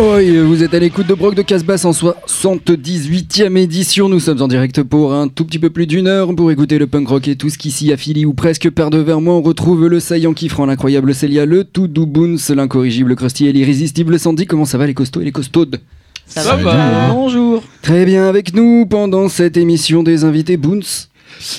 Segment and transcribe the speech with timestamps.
[0.00, 4.08] Oi, vous êtes à l'écoute de Brock de Casbas en 78e édition.
[4.08, 6.86] Nous sommes en direct pour un tout petit peu plus d'une heure pour écouter le
[6.86, 9.34] punk rock et tout ce qui s'y affilie ou presque perd de vers moi.
[9.34, 13.52] On retrouve le saillant qui franc, l'incroyable Célia, le tout doux Boons, l'incorrigible Krusty et
[13.52, 14.46] l'irrésistible Sandy.
[14.46, 15.80] Comment ça va les costauds et les costaudes?
[16.24, 17.62] Ça, va, Bonjour.
[17.82, 21.08] Très bien avec nous pendant cette émission des invités Boons.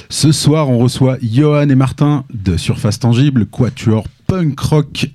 [0.10, 5.12] Ce soir, on reçoit Johan et Martin de Surface Tangible, quatuor punk rock,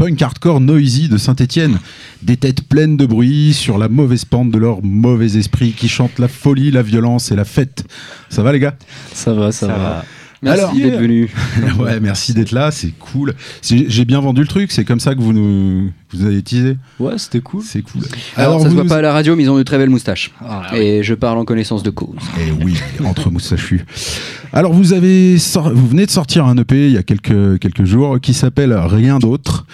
[0.00, 1.78] punk hardcore noisy de Saint-Étienne.
[2.22, 6.18] Des têtes pleines de bruit sur la mauvaise pente de leur mauvais esprit qui chantent
[6.18, 7.84] la folie, la violence et la fête.
[8.30, 8.76] Ça va les gars?
[9.12, 10.02] Ça va, ça, va.
[10.42, 11.30] Merci Alors- d'être venu.
[11.78, 13.34] Ouais, merci d'être là, c'est cool.
[13.62, 16.76] J'ai bien vendu le truc, c'est comme ça que vous nous vous avez teasé.
[16.98, 17.62] Ouais, c'était cool.
[17.62, 18.02] C'est cool.
[18.36, 19.90] Alors, ça se voit nous- pas à la radio, mais ils ont de très belles
[19.90, 20.30] moustaches.
[20.40, 22.16] Ah, et je parle en connaissance de cause.
[22.40, 22.74] Eh oui,
[23.04, 23.82] entre moustachus.
[24.52, 27.84] Alors vous avez sor- vous venez de sortir un EP il y a quelques quelques
[27.84, 29.64] jours qui s'appelle Rien d'autre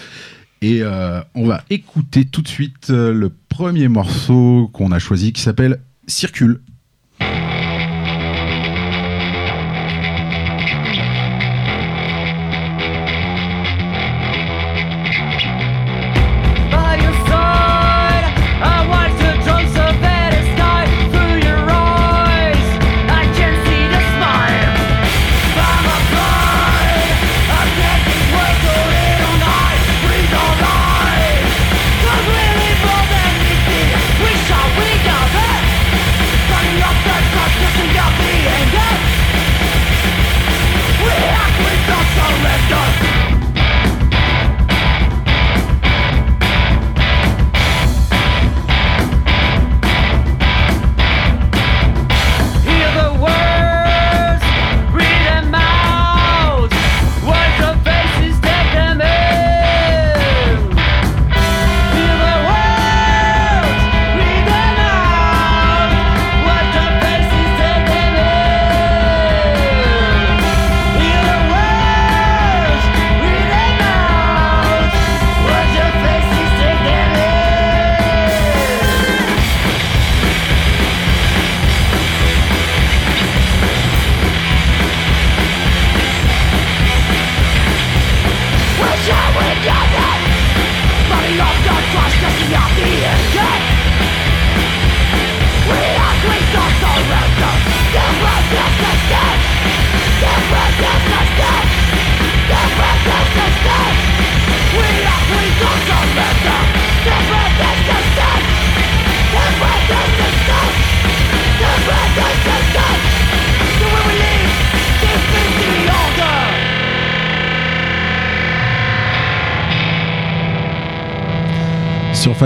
[0.63, 5.33] et euh, on va écouter tout de suite euh, le premier morceau qu'on a choisi
[5.33, 5.79] qui s'appelle
[6.09, 6.61] Circule.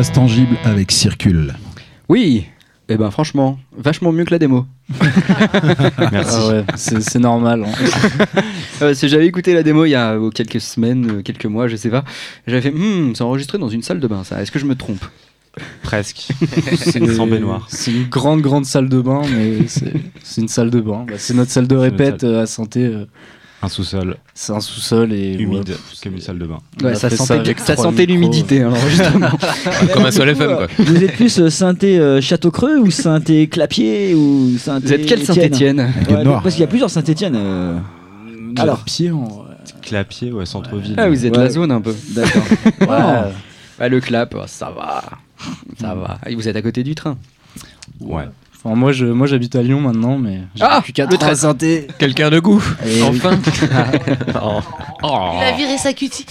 [0.09, 1.55] Tangible avec Circule.
[2.09, 2.47] Oui,
[2.89, 4.67] et ben franchement, vachement mieux que la démo.
[6.13, 6.37] Merci.
[6.41, 7.65] Ah ouais, c'est normal.
[7.67, 8.41] hein.
[8.83, 11.69] Euh, que j'avais écouté la démo il y a euh, quelques semaines, euh, quelques mois,
[11.69, 12.03] je sais pas.
[12.47, 14.41] J'avais fait, hmm, c'est enregistré dans une salle de bain, ça.
[14.41, 15.05] Est-ce que je me trompe?
[15.83, 16.29] Presque.
[16.79, 17.67] C'est Sans baignoire.
[17.69, 21.05] C'est une grande, grande salle de bain, mais c'est une salle de bain.
[21.07, 22.31] Bah, c'est notre salle de répète salle.
[22.31, 22.87] euh, à santé.
[22.87, 23.05] euh,
[23.63, 26.59] Un sous-sol C'est un sous-sol et humide, ouais, comme une salle de bain.
[26.83, 29.29] Ouais, ça sentait, ça sentait l'humidité, hein, l'enregistrement.
[29.93, 30.67] Comme un Sol FM, quoi.
[30.79, 35.21] Vous êtes plus euh, synthé euh, Château-Creux ou synthé Clapier ou synthé Vous êtes quel
[35.21, 36.43] Étienne Saint-Etienne Ouais, Noir.
[36.43, 37.35] Parce qu'il y a plusieurs Saint-Étienne.
[37.37, 37.79] euh,
[38.57, 38.83] Alors.
[38.85, 39.45] pied en.
[39.83, 40.95] Clapier, ouais, centre-ville.
[40.97, 41.45] Ah, vous êtes Ouais.
[41.45, 41.95] la zone un peu.
[42.11, 42.43] D'accord.
[42.81, 43.33] Ouais.
[43.79, 45.03] Ah, le clap, oh, ça va.
[45.79, 46.19] Ça va.
[46.35, 47.17] Vous êtes à côté du train.
[48.01, 48.25] Ouais.
[48.63, 51.35] Enfin, moi, je, moi, j'habite à Lyon maintenant, mais j'ai Ah, plus qu'à le train.
[51.35, 51.87] synthé.
[51.99, 52.63] Quelqu'un de goût.
[52.87, 53.39] Et Enfin.
[55.03, 55.31] Oh.
[55.39, 56.27] Il a viré sa cutie.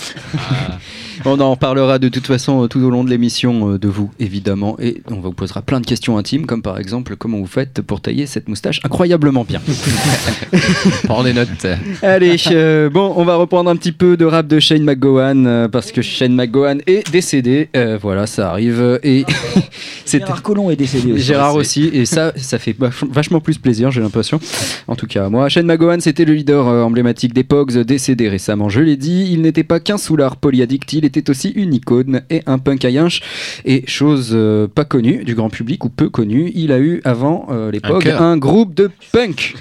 [1.26, 4.10] On en parlera de toute façon euh, tout au long de l'émission euh, de vous,
[4.20, 4.78] évidemment.
[4.80, 8.02] Et on vous posera plein de questions intimes, comme par exemple comment vous faites pour
[8.02, 9.62] tailler cette moustache incroyablement bien.
[11.04, 11.66] Prends des notes.
[12.02, 15.68] Allez, euh, bon, on va reprendre un petit peu de rap de Shane McGowan, euh,
[15.68, 17.70] parce que Shane McGowan est décédé.
[17.76, 19.00] Euh, voilà, ça arrive.
[19.04, 19.26] Et.
[20.06, 21.24] Gérard Collomb est décédé aussi.
[21.24, 24.40] Gérard aussi, et ça, ça fait vach- vachement plus plaisir, j'ai l'impression.
[24.88, 28.70] En tout cas, moi, Shane McGowan, c'était le leader euh, emblématique des Pogs, décédé récemment,
[28.70, 29.30] je l'ai dit.
[29.32, 32.90] Il n'était pas qu'un soulard polyaddict, il était aussi une icône et un punk à
[32.90, 33.22] yinche.
[33.66, 37.48] Et chose euh, pas connue du grand public ou peu connue, il a eu avant
[37.50, 39.56] euh, les Un un groupe de punk.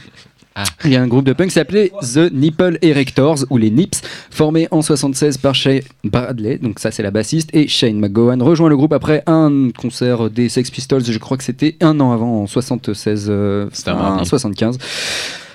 [0.55, 0.65] Ah.
[0.85, 4.03] Il y a un groupe de punk qui s'appelait The Nipple Erectors ou les Nips,
[4.29, 8.69] formé en 76 par Shane Bradley, donc ça c'est la bassiste, et Shane McGowan rejoint
[8.69, 12.43] le groupe après un concert des Sex Pistols, je crois que c'était un an avant,
[12.43, 14.29] en 76, euh, C'était un enfin, mardi.
[14.29, 14.79] 75.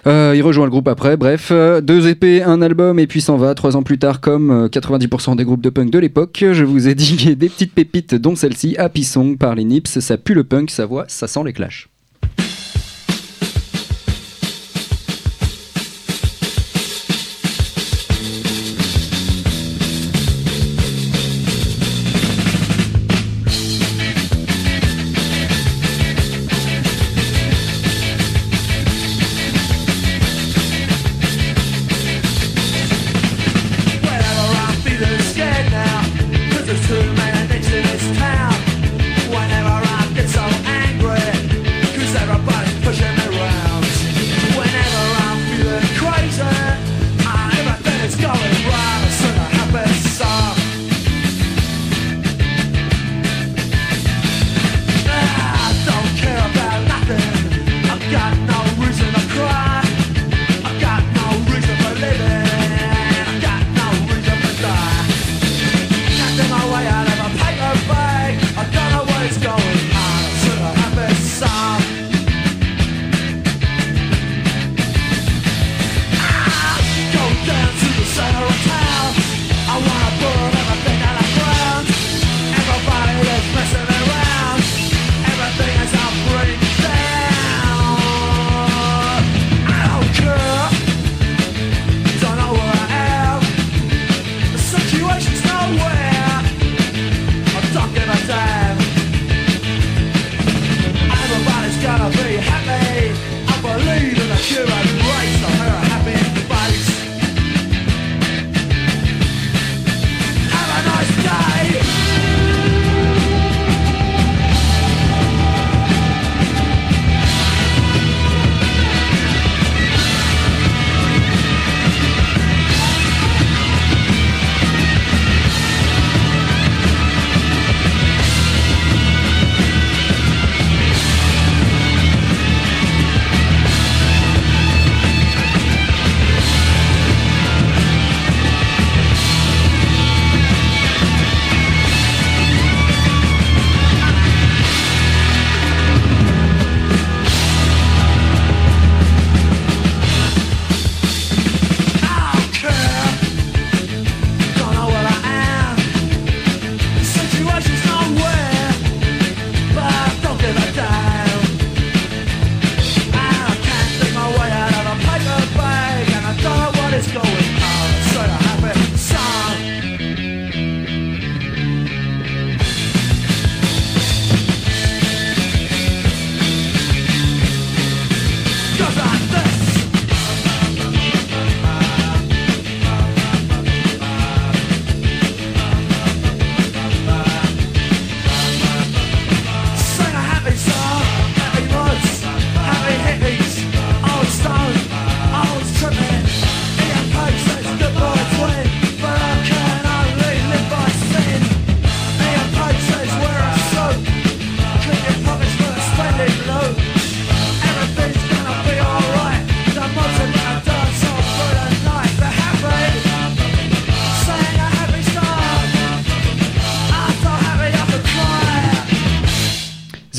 [0.05, 3.37] Euh, il rejoint le groupe après, bref, euh, deux épées, un album et puis s'en
[3.37, 3.55] va.
[3.55, 6.87] Trois ans plus tard, comme euh, 90% des groupes de punk de l'époque, je vous
[6.87, 6.93] ai a
[7.35, 9.99] des petites pépites, dont celle-ci, Happy Song par les Nips.
[9.99, 11.92] Ça pue le punk, sa voix, ça sent les clashs.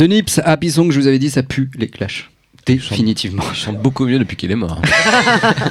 [0.05, 2.31] The Nips, Happy Song, je vous avais dit, ça pue les clashs.
[2.67, 3.43] Définitivement.
[3.51, 4.83] Il chante beaucoup mieux depuis qu'il est mort.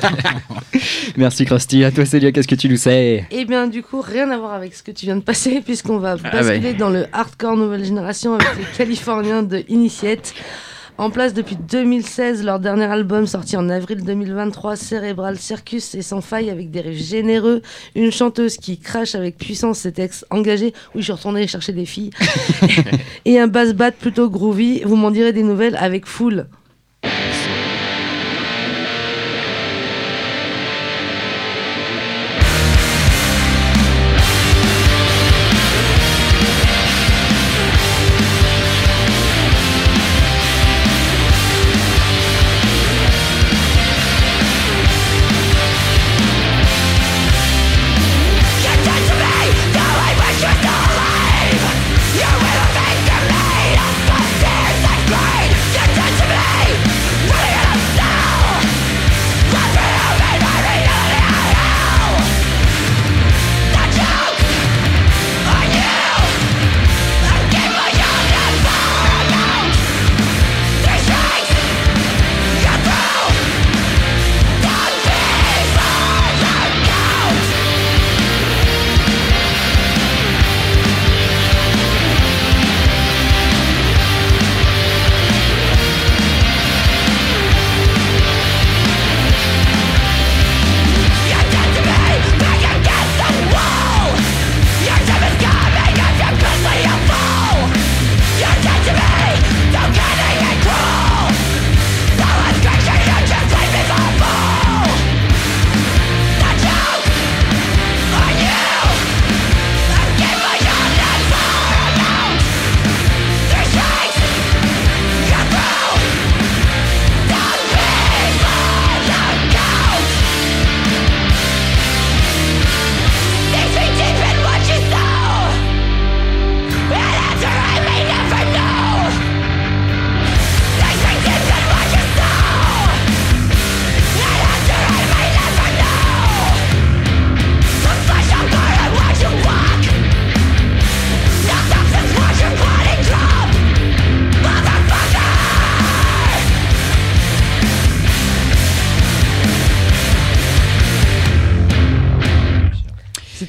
[1.17, 1.83] Merci Krusty.
[1.83, 3.27] À toi Célia, qu'est-ce que tu nous sais?
[3.29, 5.99] Eh bien, du coup, rien à voir avec ce que tu viens de passer, puisqu'on
[5.99, 10.33] va Ah basculer dans le hardcore nouvelle génération avec les Californiens de Initiate.
[10.99, 16.21] En place depuis 2016, leur dernier album sorti en avril 2023, Cérébral Circus et sans
[16.21, 17.63] faille avec des riffs généreux,
[17.95, 21.87] une chanteuse qui crache avec puissance ses textes engagés, oui je suis retournée chercher des
[21.87, 22.11] filles,
[23.25, 26.45] et un bass bat plutôt groovy, vous m'en direz des nouvelles avec Full.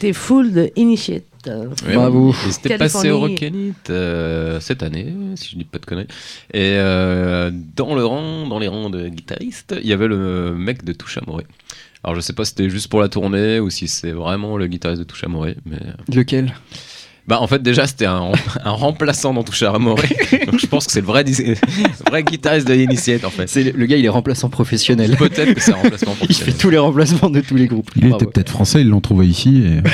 [0.04, 1.24] C'était Full de Initiate.
[1.46, 2.34] Ouais, Bravo.
[2.50, 3.20] C'était passé au.
[3.20, 6.08] Rock'n'It euh, cette année, si je dis pas de conneries.
[6.52, 10.84] Et euh, dans le rang, dans les rangs de guitaristes, il y avait le mec
[10.84, 11.46] de Touche Amoré.
[12.02, 14.66] Alors je sais pas si c'était juste pour la tournée ou si c'est vraiment le
[14.66, 15.80] guitariste de Touche Amoré, mais
[16.14, 16.52] Lequel?
[17.26, 18.32] Bah en fait déjà c'était un,
[18.64, 20.08] un remplaçant dans Touche Amoré.
[20.46, 21.24] Donc je pense que c'est le vrai,
[22.22, 23.48] guitariste de Initiate en fait.
[23.48, 25.16] C'est le gars, il est remplaçant professionnel.
[25.16, 26.60] Peut-être que c'est un remplacement Il fait professionnel.
[26.60, 27.90] tous les remplacements de tous les groupes.
[27.96, 29.64] Il était peut-être français, ils l'ont trouvé ici.
[29.64, 29.90] Et...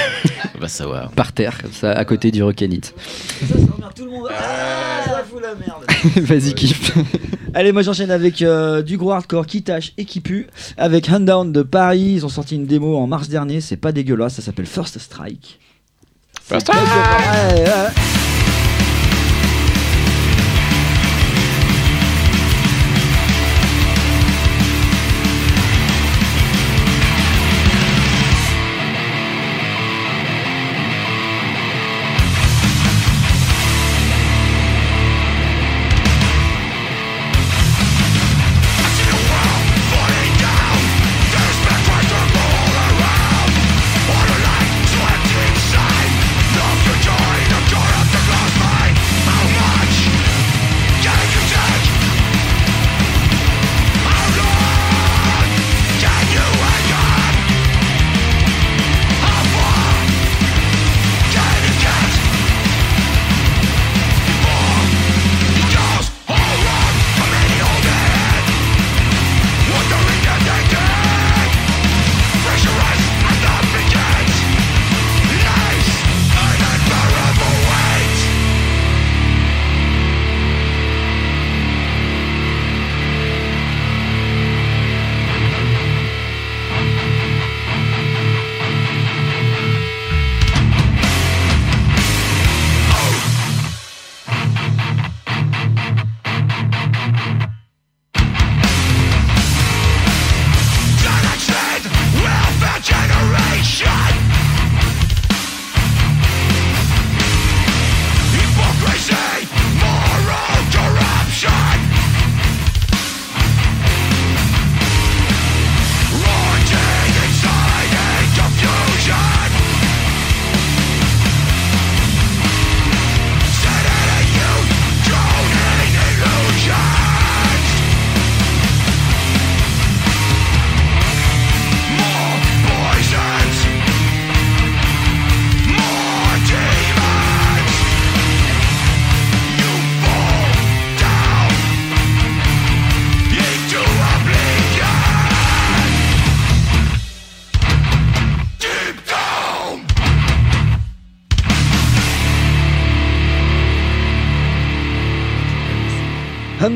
[0.56, 1.10] On va savoir.
[1.12, 2.94] Par terre, comme ça, à côté du Rock'n'It.
[3.40, 4.28] Ça, ça emmerde tout le monde.
[4.30, 5.84] Ah, ça fout la merde.
[6.26, 6.92] Vas-y, kiffe.
[7.54, 10.46] Allez, moi j'enchaîne avec euh, du gros hardcore qui tâche et qui pue.
[10.76, 14.34] Avec Hundown de Paris, ils ont sorti une démo en mars dernier, c'est pas dégueulasse,
[14.34, 15.58] ça s'appelle First Strike.
[16.50, 18.19] First C'est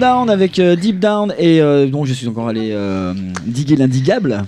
[0.04, 3.14] Down avec euh, Deep Down et euh, donc je suis encore allé euh,
[3.46, 4.44] diguer l'indigable.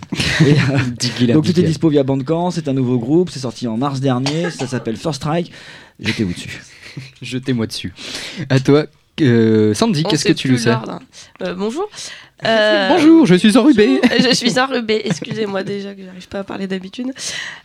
[0.46, 3.78] Et, euh, donc tout est dispo via Bandcamp, c'est un nouveau groupe, c'est sorti en
[3.78, 5.50] mars dernier, ça s'appelle First Strike.
[5.98, 6.62] Jetez-vous dessus.
[7.22, 7.94] Jetez-moi dessus.
[8.50, 8.84] À toi,
[9.20, 10.74] euh, Sandy, qu'est-ce que tu nous sais.
[11.42, 11.88] Euh, Bonjour.
[12.44, 13.98] Euh, Bonjour, je suis enrubé.
[14.20, 17.14] Je suis enrubée, excusez-moi déjà que j'arrive pas à parler d'habitude.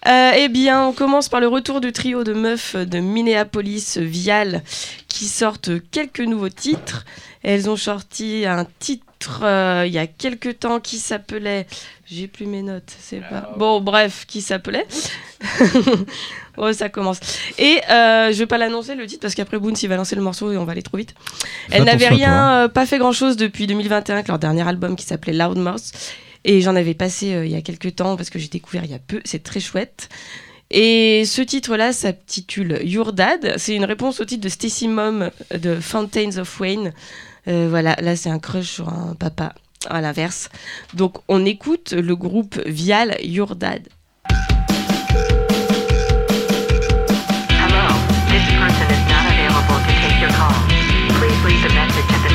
[0.08, 4.64] Euh, eh bien, on commence par le retour du trio de meufs de Minneapolis, Vial,
[5.10, 7.04] qui sortent quelques nouveaux titres.
[7.44, 9.04] Elles ont sorti un titre
[9.44, 11.68] euh, il y a quelques temps qui s'appelait.
[12.06, 13.54] J'ai plus mes notes, c'est pas.
[13.58, 14.86] Bon, bref, qui s'appelait.
[16.58, 17.20] oh, ça commence.
[17.58, 20.22] Et euh, je vais pas l'annoncer le titre parce qu'après Boons il va lancer le
[20.22, 21.14] morceau et on va aller trop vite.
[21.70, 22.64] Fais Elles n'avaient attention à rien, toi.
[22.66, 25.92] euh, pas fait grand chose depuis 2021 avec leur dernier album qui s'appelait Loudmouth.
[26.44, 28.92] Et j'en avais passé euh, il y a quelques temps parce que j'ai découvert il
[28.92, 29.22] y a peu.
[29.26, 30.10] C'est très chouette.
[30.70, 33.56] Et ce titre-là s'intitule Your Dad.
[33.58, 36.94] C'est une réponse au titre de Stacy Mom de Fountains of Wayne.
[37.48, 39.54] Euh, voilà, là c'est un crush sur un papa
[39.90, 40.50] à l'inverse.
[40.94, 43.88] Donc on écoute le groupe Vial Your Dad.
[47.50, 47.88] Hello,
[48.30, 50.54] this person is not available to take your call.
[51.20, 52.34] Please leave a message at the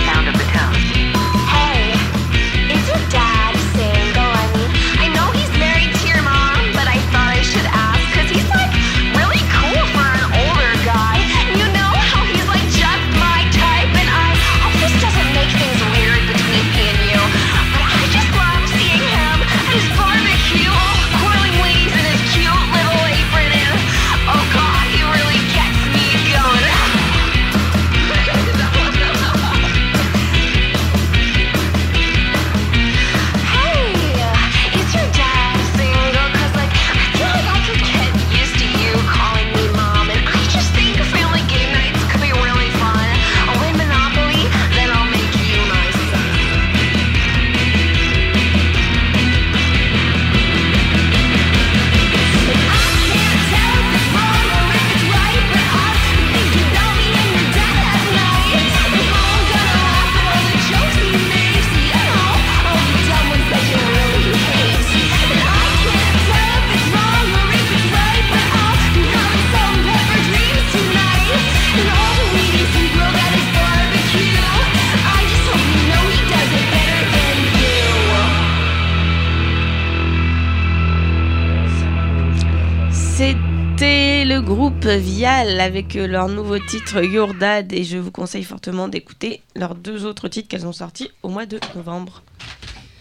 [84.98, 89.74] Vial avec euh, leur nouveau titre Your Dad et je vous conseille fortement d'écouter leurs
[89.74, 92.22] deux autres titres qu'elles ont sortis au mois de novembre.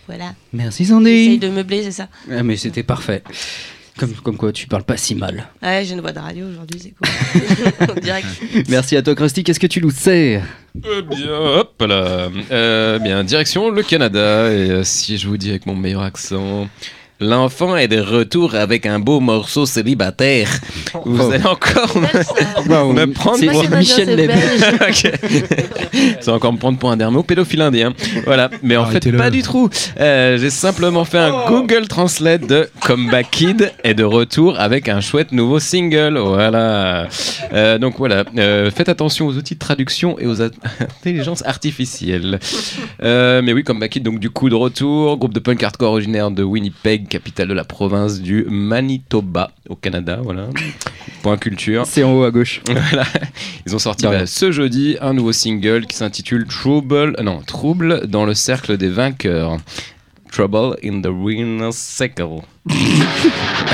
[0.08, 0.34] Voilà.
[0.54, 1.38] Merci J'essaye Sandy.
[1.40, 2.08] de meubler, c'est ça.
[2.32, 3.24] Ah, mais c'était parfait.
[3.98, 5.48] Comme, comme quoi, tu parles pas si mal.
[5.64, 7.90] Ouais, j'ai une voix de radio aujourd'hui, c'est cool.
[7.98, 8.28] En direct.
[8.68, 9.44] Merci à toi, Krusty.
[9.44, 10.42] Qu'est-ce que tu nous sais?
[10.76, 12.30] Eh bien, hop là.
[12.52, 14.52] Euh, bien, direction le Canada.
[14.52, 16.68] Et euh, si je vous dis avec mon meilleur accent.
[17.22, 20.50] L'enfant est de retour avec un beau morceau célibataire.
[21.06, 21.32] Vous Oh.
[21.32, 24.32] allez encore me, me prendre C'est pour Michel Leb.
[26.26, 27.94] Va encore me prendre pour un dermo pédophile indien.
[28.26, 29.70] Voilà, mais en fait pas du tout.
[30.00, 35.00] Euh, J'ai simplement fait un Google Translate de Comeback Kid est de retour avec un
[35.00, 36.18] chouette nouveau single.
[36.18, 37.08] Voilà.
[37.54, 40.42] Euh, donc voilà, Euh, faites attention aux outils de traduction et aux
[41.02, 42.40] intelligences artificielles.
[43.04, 46.30] Euh, mais oui, Comeback Kid donc du coup de retour, groupe de punk hardcore originaire
[46.32, 50.20] de Winnipeg, capitale de la province du Manitoba au Canada.
[50.22, 50.50] Voilà.
[51.22, 51.86] Point culture.
[51.86, 52.62] C'est en haut à gauche.
[52.70, 53.06] Voilà.
[53.66, 58.08] Ils ont sorti bah, ce jeudi un nouveau single qui s'intitule Trouble, euh, non, Trouble
[58.08, 59.58] dans le cercle des vainqueurs.
[60.32, 62.42] Trouble in the Winner's Circle.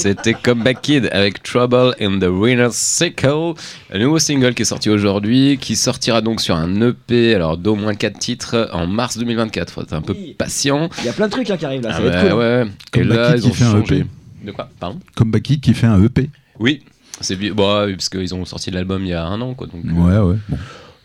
[0.00, 3.52] C'était Comeback Kid avec Trouble in the Winner's Circle,
[3.92, 7.74] un nouveau single qui est sorti aujourd'hui, qui sortira donc sur un EP, alors d'au
[7.74, 9.70] moins 4 titres en mars 2024.
[9.70, 10.88] Faut être un peu patient.
[11.00, 12.30] Il y a plein de trucs hein, qui arrivent là, ça Ah va être bah
[12.30, 12.38] cool.
[12.38, 12.66] ouais.
[12.66, 13.80] Et Comeback là, Kid ils qui ont fait un.
[13.82, 14.06] EP.
[14.46, 14.68] De quoi?
[14.80, 14.98] Pardon?
[15.14, 16.30] Comeback Kid qui fait un EP.
[16.58, 16.80] Oui,
[17.20, 19.66] c'est bon, oui, parce qu'ils ont sorti l'album il y a un an, quoi.
[19.66, 20.38] Donc, euh, Ouais, ouais.
[20.48, 20.58] bon.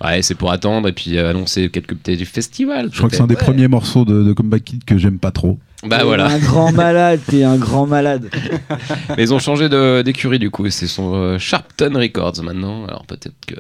[0.06, 2.90] ouais, c'est pour attendre et puis euh, annoncer quelques petits festivals.
[2.94, 5.32] Je crois que c'est un des premiers morceaux de, de Comeback Kid que j'aime pas
[5.32, 5.60] trop.
[5.86, 6.28] Bah T'es voilà.
[6.28, 8.30] Un grand malade, t'es un grand malade.
[9.18, 10.70] Mais ils ont changé de- d'écurie du coup.
[10.70, 12.86] C'est son euh, Sharpton Records maintenant.
[12.86, 13.56] Alors peut-être que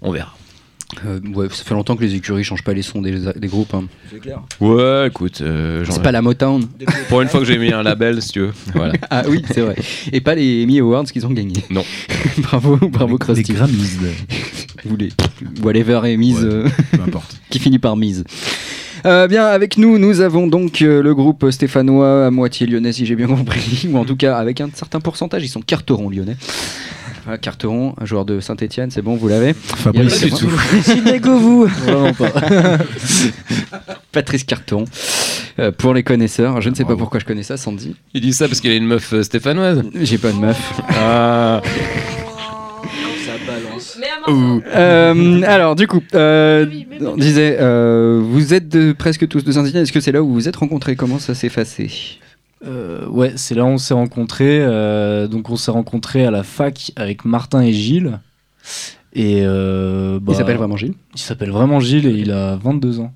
[0.00, 0.34] on verra.
[1.06, 3.72] Euh, ouais, ça fait longtemps que les écuries changent pas les sons des, des groupes.
[3.72, 3.84] hein.
[4.12, 4.40] C'est clair.
[4.60, 6.68] Ouais, écoute, euh, C'est pas la Motown.
[7.08, 8.52] Pour une fois que j'ai mis un label, si tu veux.
[8.74, 8.92] Voilà.
[9.10, 9.74] Ah oui, c'est vrai.
[10.12, 11.64] Et pas les Emmy Awards qu'ils ont gagnés.
[11.70, 11.82] Non.
[12.38, 13.52] bravo, bravo Les Krusty.
[13.54, 13.96] Grammys.
[14.84, 15.08] Ou les
[15.62, 17.40] whatever est mise, Ouais, euh, Peu importe.
[17.48, 18.24] qui finit par mise.
[19.04, 23.06] Euh, bien, avec nous, nous avons donc euh, le groupe stéphanois à moitié lyonnais, si
[23.06, 26.36] j'ai bien compris, ou en tout cas avec un certain pourcentage, ils sont carterons lyonnais.
[27.24, 30.24] Voilà, Carteron, un joueur de Saint-Etienne, c'est bon, vous l'avez Fabrice.
[30.24, 30.48] Du tout.
[31.38, 31.66] Vous.
[31.66, 32.32] Vraiment pas.
[34.12, 34.84] Patrice Carteron,
[35.58, 36.60] euh, pour les connaisseurs.
[36.60, 37.94] Je ne sais pas pourquoi je connais ça, Sandy.
[38.12, 39.82] Il dit ça parce qu'il a une meuf euh, stéphanoise.
[39.94, 40.80] J'ai pas de meuf.
[40.88, 41.62] Ah.
[44.28, 46.66] Euh, alors, du coup, euh,
[47.00, 49.82] on disait, euh, vous êtes de, presque tous de Saint-Etienne.
[49.82, 50.96] Est-ce que c'est là où vous vous êtes rencontrés?
[50.96, 51.90] Comment ça s'est passé?
[52.64, 54.60] Euh, ouais, c'est là où on s'est rencontrés.
[54.62, 58.20] euh, donc on s'est rencontrés à la fac avec Martin et Gilles.
[59.14, 60.94] Et euh, bah, Il s'appelle vraiment Gilles?
[61.14, 63.12] Il s'appelle vraiment Gilles et il a 22 ans.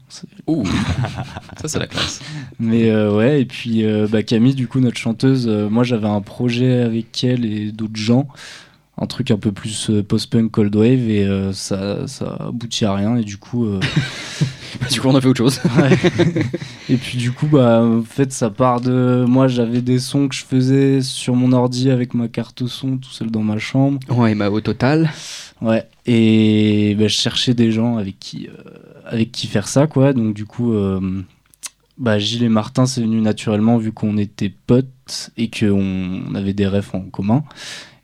[0.47, 0.65] Ouh.
[1.61, 2.21] ça c'est la classe.
[2.59, 6.09] Mais euh, ouais, et puis euh, bah, Camille, du coup, notre chanteuse, euh, moi j'avais
[6.09, 8.27] un projet avec elle et d'autres gens,
[8.99, 12.95] un truc un peu plus euh, post-punk, cold wave, et euh, ça, ça aboutit à
[12.95, 13.67] rien, et du coup.
[13.67, 13.81] euh,
[14.91, 15.59] Du coup, on a fait autre chose.
[15.79, 15.99] ouais.
[16.91, 19.25] et puis du coup, bah, en fait, ça part de.
[19.27, 23.11] Moi j'avais des sons que je faisais sur mon ordi avec ma carte son tout
[23.11, 23.99] seul dans ma chambre.
[24.11, 25.11] Ouais, ma au total.
[25.63, 28.71] Ouais, et bah, je cherchais des gens avec qui, euh,
[29.07, 30.13] avec qui faire ça, quoi.
[30.13, 30.75] Donc, du coup,
[31.97, 36.53] bah, Gilles et Martin, c'est venu naturellement vu qu'on était potes et qu'on on avait
[36.53, 37.45] des refs en commun.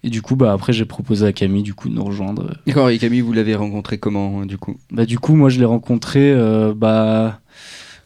[0.05, 2.55] Et du coup, bah, après, j'ai proposé à Camille du coup, de nous rejoindre.
[2.67, 4.77] D'accord, et Camille, vous l'avez rencontré comment, du coup?
[4.91, 6.33] Bah, du coup, moi, je l'ai rencontré.
[6.33, 7.38] euh, bah,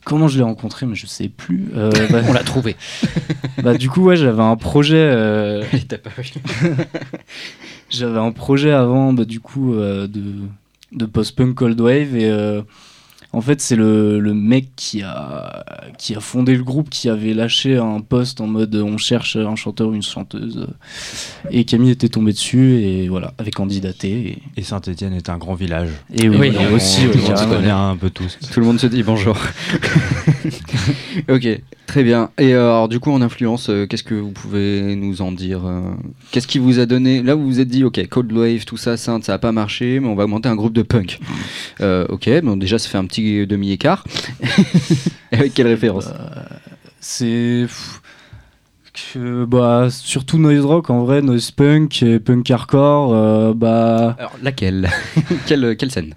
[0.05, 1.69] comment je l'ai rencontré Mais je sais plus.
[1.75, 2.77] Euh, bah, On l'a trouvé.
[3.63, 4.97] bah, du coup, ouais, j'avais un projet.
[4.99, 5.65] euh,
[7.89, 10.07] J'avais un projet avant, bah, du coup, de,
[10.93, 12.17] de post-punk cold wave.
[12.17, 12.31] Et
[13.37, 15.63] en fait, c'est le, le mec qui a,
[15.99, 19.57] qui a fondé le groupe qui avait lâché un post en mode on cherche un
[19.57, 20.67] chanteur ou une chanteuse.
[21.51, 24.39] Et Camille était tombé dessus, et voilà, avait candidaté.
[24.57, 25.91] Et Saint-Etienne est un grand village.
[26.15, 26.53] Et, oui, Oui.
[26.59, 28.39] et aussi, on, on se connaît un peu tous.
[28.53, 29.37] Tout le monde se dit bonjour.
[31.29, 32.31] ok, très bien.
[32.39, 35.67] Et euh, alors, du coup, en influence, euh, qu'est-ce que vous pouvez nous en dire
[35.67, 35.81] euh,
[36.31, 38.97] Qu'est-ce qui vous a donné Là, vous vous êtes dit, ok, Cold Wave, tout ça,
[38.97, 41.19] ça a pas marché, mais on va monter un groupe de punk.
[41.81, 44.05] Ok, bon, déjà, ça fait un petit demi-écart.
[45.33, 46.09] Avec quelle référence
[47.01, 47.63] C'est.
[47.67, 48.01] pff,
[49.13, 53.13] que, bah, surtout noise rock en vrai, noise punk et punk hardcore.
[53.15, 54.89] euh, bah, Alors, laquelle?
[55.47, 56.15] Quelle, quelle scène?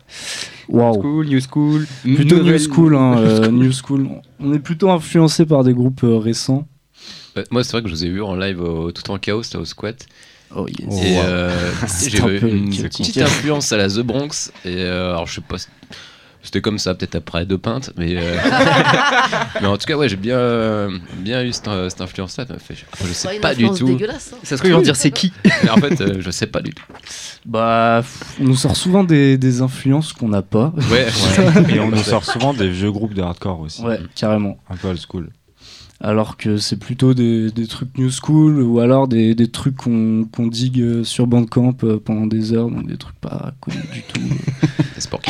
[0.70, 0.94] Waouh.
[1.00, 3.54] School, New School Plutôt new school, hein, euh, School.
[3.54, 4.08] new school.
[4.40, 6.68] On est plutôt influencé par des groupes euh, récents.
[7.38, 9.42] Euh, Moi, c'est vrai que je vous ai vu en live au, tout en chaos,
[9.54, 10.06] là au squat.
[10.56, 11.04] Oh yes.
[11.04, 11.52] Et euh,
[11.88, 14.52] C'est j'ai un eu une petite influence à la The Bronx.
[14.66, 15.58] Et euh, alors, je sais pas.
[16.50, 18.36] C'était comme ça, peut-être après deux pintes, mais, euh,
[19.62, 22.46] mais en tout cas, ouais, j'ai bien, euh, bien eu cette, euh, cette influence-là.
[22.50, 22.74] après,
[23.06, 23.86] je sais Pas une pas du tout.
[23.86, 24.38] dégueulasse, hein.
[24.42, 25.32] Ça se trouve, ils vont dire c'est qui
[25.64, 26.82] Mais en fait, euh, je sais pas du tout.
[27.46, 30.74] Bah, pff, on nous sort souvent des, des influences qu'on n'a pas.
[30.90, 31.06] Ouais,
[31.38, 31.76] Ouais.
[31.76, 33.84] Et on nous sort souvent des vieux groupes de hardcore aussi.
[33.84, 34.58] Ouais, carrément.
[34.72, 35.30] Un peu old school.
[36.02, 40.26] Alors que c'est plutôt des, des trucs new school ou alors des, des trucs qu'on
[40.48, 44.22] digue sur Bandcamp euh, pendant des heures, donc des trucs pas connus du tout.
[44.96, 45.22] C'est sport.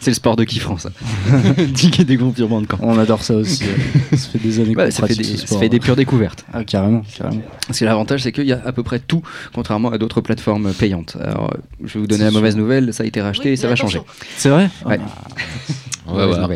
[0.00, 0.90] C'est le sport de kiffant, ça.
[1.68, 2.78] Diguer des groupes sur Bandcamp.
[2.82, 3.64] On adore ça aussi.
[4.12, 5.96] Ça fait des années Ouais, qu'on ça, fait pratique des, ce ça fait des pures
[5.96, 6.44] découvertes.
[6.52, 7.40] Ah, carrément, carrément.
[7.66, 9.22] Parce que l'avantage, c'est qu'il y a à peu près tout,
[9.54, 11.16] contrairement à d'autres plateformes payantes.
[11.22, 12.62] Alors, je vais vous donner la mauvaise sûr.
[12.62, 14.02] nouvelle, ça a été racheté Oui, et ça va changer.
[14.36, 14.68] C'est vrai?
[14.84, 15.00] Ouais.
[16.06, 16.48] Ouais, pas.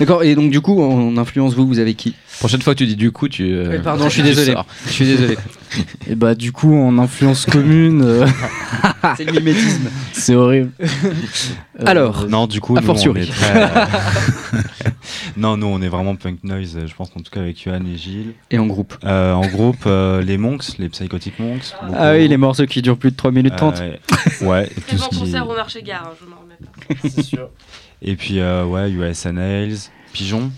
[0.00, 2.14] D'accord, et donc du coup, en influence, vous, vous avez qui?
[2.38, 3.44] Prochaine fois que tu dis du coup, tu.
[3.54, 4.54] euh, Pardon, je suis désolé.
[4.86, 5.36] Je suis désolé.
[6.08, 8.26] Et bah, du coup, en influence commune, euh,
[9.16, 9.88] c'est le mimétisme.
[10.12, 10.70] c'est horrible.
[11.80, 13.68] Euh, Alors, Non, du coup, A nous, on est très, euh,
[15.38, 17.96] non, nous, on est vraiment punk noise, je pense, en tout cas avec Johan et
[17.96, 18.34] Gilles.
[18.50, 18.94] Et en groupe.
[19.04, 21.72] Euh, en groupe, euh, les Monks, les Psychotic Monks.
[21.80, 21.94] beaucoup.
[21.98, 23.80] Ah oui, les morceaux qui durent plus de 3 minutes 30.
[23.80, 23.96] Euh,
[24.46, 25.18] ouais, et tout Très ce bon qui...
[25.20, 27.50] concert au marché gare, hein, je m'en remets pas.
[28.02, 29.76] Et puis, euh, ouais, US Nails,
[30.12, 30.50] Pigeon.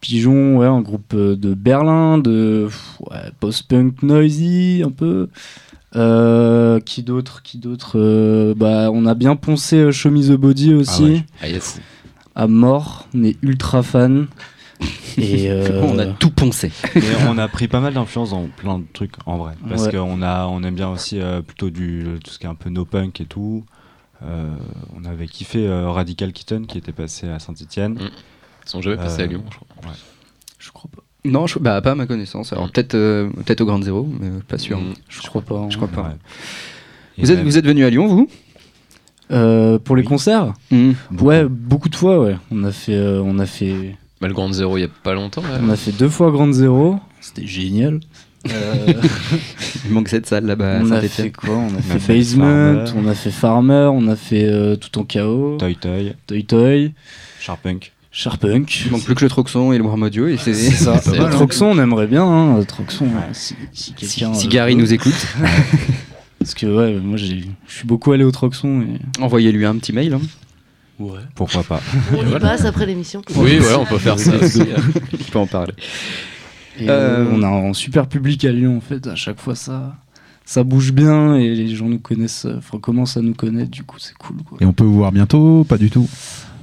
[0.00, 2.68] Pigeon, ouais, un groupe euh, de Berlin, de
[3.10, 5.28] ouais, post-punk noisy un peu.
[5.96, 10.32] Euh, qui d'autre Qui d'autre Euh, Bah, on a bien poncé euh, Show Me the
[10.38, 11.02] Body aussi.
[11.04, 11.24] ouais.
[11.40, 11.80] Ah, yes.
[12.34, 14.26] À mort, on est ultra fan.
[15.18, 16.70] Et euh, On a tout poncé.
[16.94, 19.54] Et on a pris pas mal d'influence dans plein de trucs en vrai.
[19.68, 19.92] Parce Ouais.
[19.92, 22.70] qu'on a, on aime bien aussi euh, plutôt du, tout ce qui est un peu
[22.70, 23.64] no punk et tout.
[24.24, 24.50] Euh,
[24.96, 27.94] on avait kiffé euh, Radical Kitten qui était passé à Saint-Etienne.
[27.94, 28.08] Mm.
[28.66, 29.92] Ils sont jamais passés à Lyon, je crois.
[30.58, 31.02] Je crois pas.
[31.24, 32.52] Non, je, bah, pas à ma connaissance.
[32.52, 34.78] Alors peut-être euh, peut-être au Grand Zéro, mais pas sûr.
[34.78, 34.94] Mm.
[35.08, 35.54] Je crois pas.
[35.56, 35.70] hein.
[35.70, 36.02] Je crois pas.
[36.02, 36.16] Ouais.
[37.18, 38.28] Vous êtes, même- vous êtes venu à Lyon, vous?
[39.30, 40.54] Euh, pour les concerts?
[40.70, 40.92] Hmm.
[41.20, 42.36] Ouais, beaucoup de fois, ouais.
[42.50, 45.12] On a fait, euh, on a fait, Bah, le Grand Zéro, il y a pas
[45.14, 45.42] longtemps.
[45.42, 45.58] là.
[45.62, 46.98] on a fait deux fois Grande Zéro.
[47.20, 48.00] C'était génial.
[48.50, 48.92] Euh,
[49.84, 51.56] Il manque cette salle là-bas on a fait quoi?
[51.56, 55.56] On a fait Basement, on a fait Farmer, on a fait euh, Tout en chaos,
[55.58, 56.92] Toy Toy, Toy Toy,
[57.40, 57.92] Sharpunk.
[58.12, 58.84] Sharpunk.
[58.86, 60.98] Il manque plus que le Troxon et le Warm Audio et c'est ça.
[60.98, 62.24] Pas mal, Troxon, on aimerait bien.
[62.24, 62.62] Hein.
[62.64, 63.54] Troxon, euh, si,
[63.94, 64.34] quelqu'un.
[64.34, 65.26] si euh, Gary nous écoute,
[66.38, 68.82] Parce que ouais, moi j'ai- je suis beaucoup allé au Troxon.
[68.82, 69.22] Et...
[69.22, 70.14] envoyez-lui un petit mail.
[70.14, 70.20] hein.
[70.98, 71.20] Ouais.
[71.34, 71.80] Pourquoi pas
[72.16, 73.22] On y passe après l'émission.
[73.36, 74.62] Oui, voilà, on peut faire ça aussi.
[75.12, 75.74] Il peut en parler.
[76.80, 79.06] Et, Euh, on a un super public à Lyon en fait.
[79.06, 79.96] À chaque fois ça,
[80.44, 83.70] ça bouge bien et les gens nous connaissent, euh, enfin commencent à nous connaître.
[83.70, 84.36] Du coup c'est cool.
[84.48, 84.58] Quoi.
[84.60, 86.08] Et on peut vous voir bientôt Pas du tout?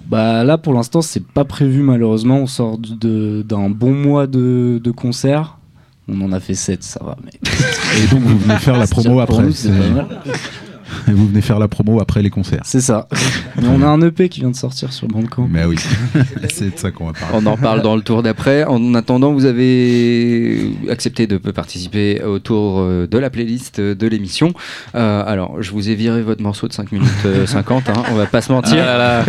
[0.08, 2.38] Bah là pour l'instant c'est pas prévu malheureusement.
[2.38, 5.58] On sort de- d'un bon mois de, de concerts.
[6.08, 7.18] On en a fait 7, ça va.
[7.26, 7.32] Mais...
[8.04, 9.42] Et donc vous venez faire la promo après.
[9.42, 10.08] nous, c'est pas mal.
[11.08, 12.62] Et vous venez faire la promo après les concerts.
[12.64, 13.08] C'est ça.
[13.62, 15.48] Mais on a un EP qui vient de sortir sur Bandcamp.
[15.50, 15.78] Mais oui,
[16.50, 17.36] c'est de ça qu'on va parler.
[17.36, 18.64] On en reparle dans le tour d'après.
[18.66, 24.54] En attendant, vous avez accepté de participer au tour euh, de la playlist de l'émission.
[24.96, 28.16] Euh, alors, je vous ai viré votre morceau de 5 minutes euh, 50, hein, on
[28.16, 28.78] va pas se mentir.
[28.82, 29.26] Ah là là.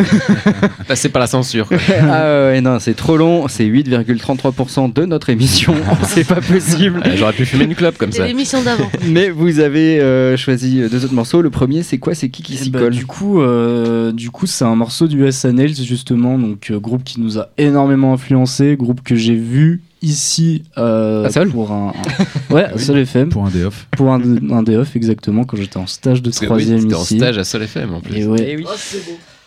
[0.88, 1.68] Passez par la censure.
[2.10, 3.48] ah ouais, non, c'est trop long.
[3.48, 5.74] C'est 8,33% de notre émission.
[6.04, 7.00] c'est pas possible.
[7.04, 8.26] Ouais, J'aurais pu fumer une clope comme C'est ça.
[8.26, 8.90] l'émission d'avant.
[9.06, 11.42] Mais vous avez euh, choisi deux autres morceaux.
[11.46, 14.30] Le premier, c'est quoi C'est qui qui Eh s'y bah, colle du coup, euh, du
[14.32, 18.74] coup, c'est un morceau du SNL justement, donc euh, groupe qui nous a énormément influencé,
[18.76, 21.92] groupe que j'ai vu ici euh, À Seul pour un,
[22.50, 23.86] ouais, à Seul FM Pour un day off.
[23.92, 26.94] pour un, un day off exactement quand j'étais en stage de que oui, troisième C'était
[26.96, 27.16] en ici.
[27.18, 28.16] stage à Sol FM en plus.
[28.18, 28.56] Et ouais.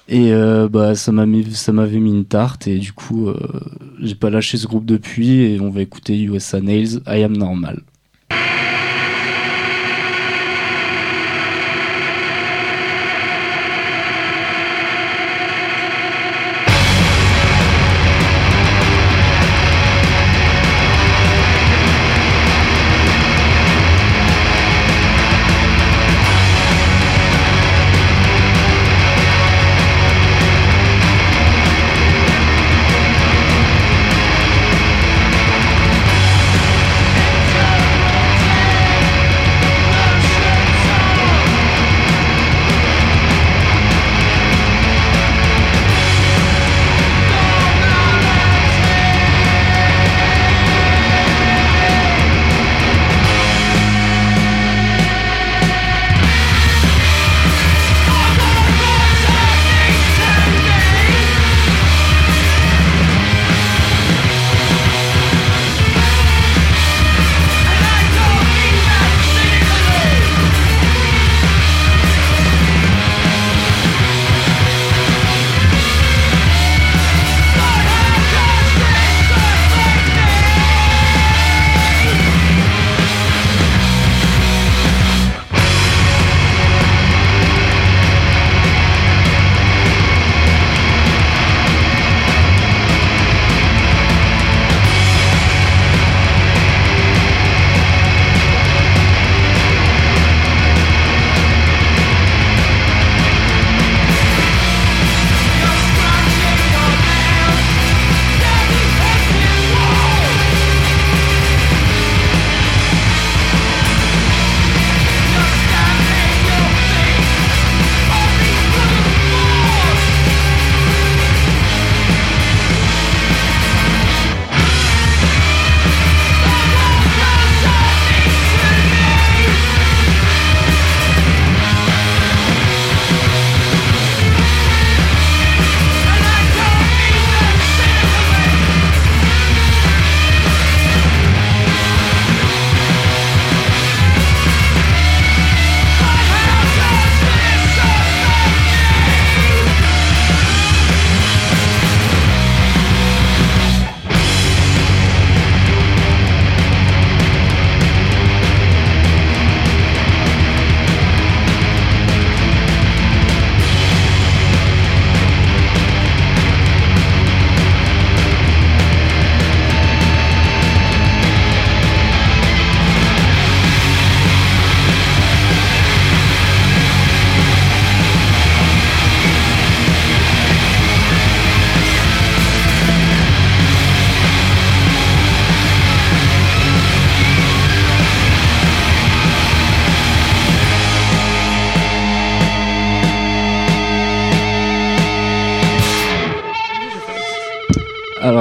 [0.08, 3.36] Et euh, bah ça m'a mis, ça m'avait mis une tarte et du coup euh,
[4.02, 7.82] j'ai pas lâché ce groupe depuis et on va écouter USA Nails, I Am Normal.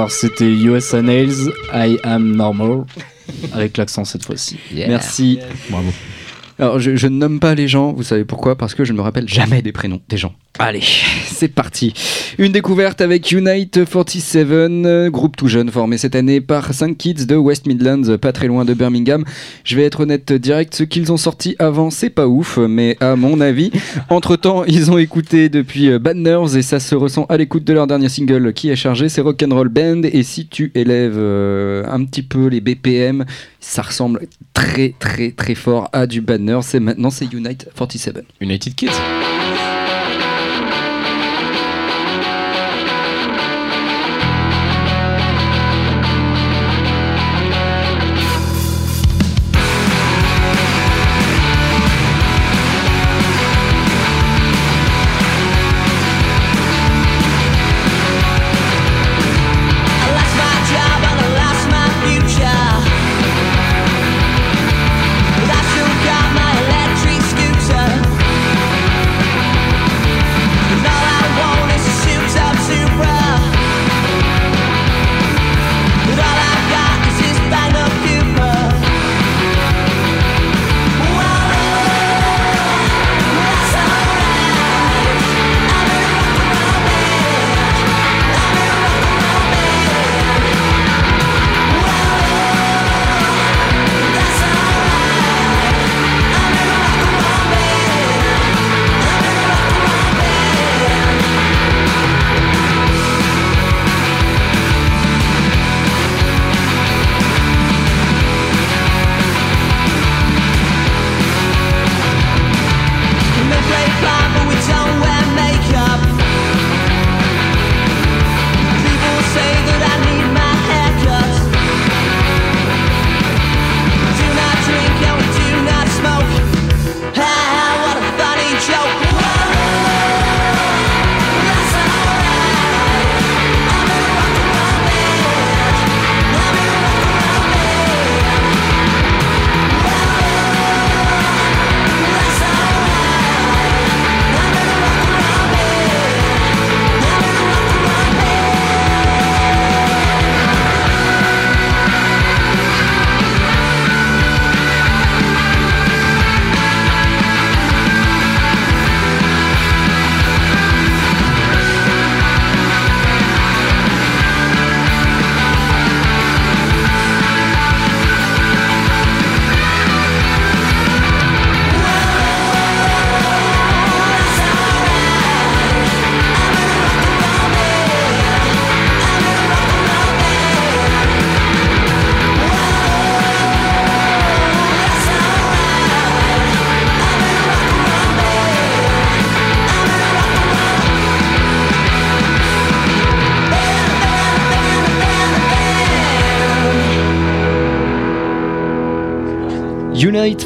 [0.09, 2.85] Alors c'était USA Nails, I Am Normal,
[3.53, 4.57] avec l'accent cette fois-ci.
[4.73, 5.37] Merci.
[5.69, 5.91] Bravo.
[6.57, 8.57] Alors, je, je ne nomme pas les gens, vous savez pourquoi?
[8.57, 10.33] Parce que je ne me rappelle jamais des prénoms des gens.
[10.61, 10.81] Allez,
[11.25, 11.93] c'est parti.
[12.37, 17.25] Une découverte avec Unite 47, euh, groupe tout jeune formé cette année par 5 kids
[17.25, 19.23] de West Midlands, pas très loin de Birmingham.
[19.63, 23.15] Je vais être honnête direct, ce qu'ils ont sorti avant, c'est pas ouf, mais à
[23.15, 23.71] mon avis,
[24.09, 27.71] entre-temps, ils ont écouté depuis euh, Bad Nerves et ça se ressent à l'écoute de
[27.71, 30.01] leur dernier single qui est chargé, c'est Rock'n'Roll Band.
[30.11, 33.23] Et si tu élèves euh, un petit peu les BPM,
[33.61, 36.65] ça ressemble très très très fort à du Bad Nerves.
[36.67, 38.25] C'est maintenant, c'est Unite 47.
[38.41, 38.89] United Kids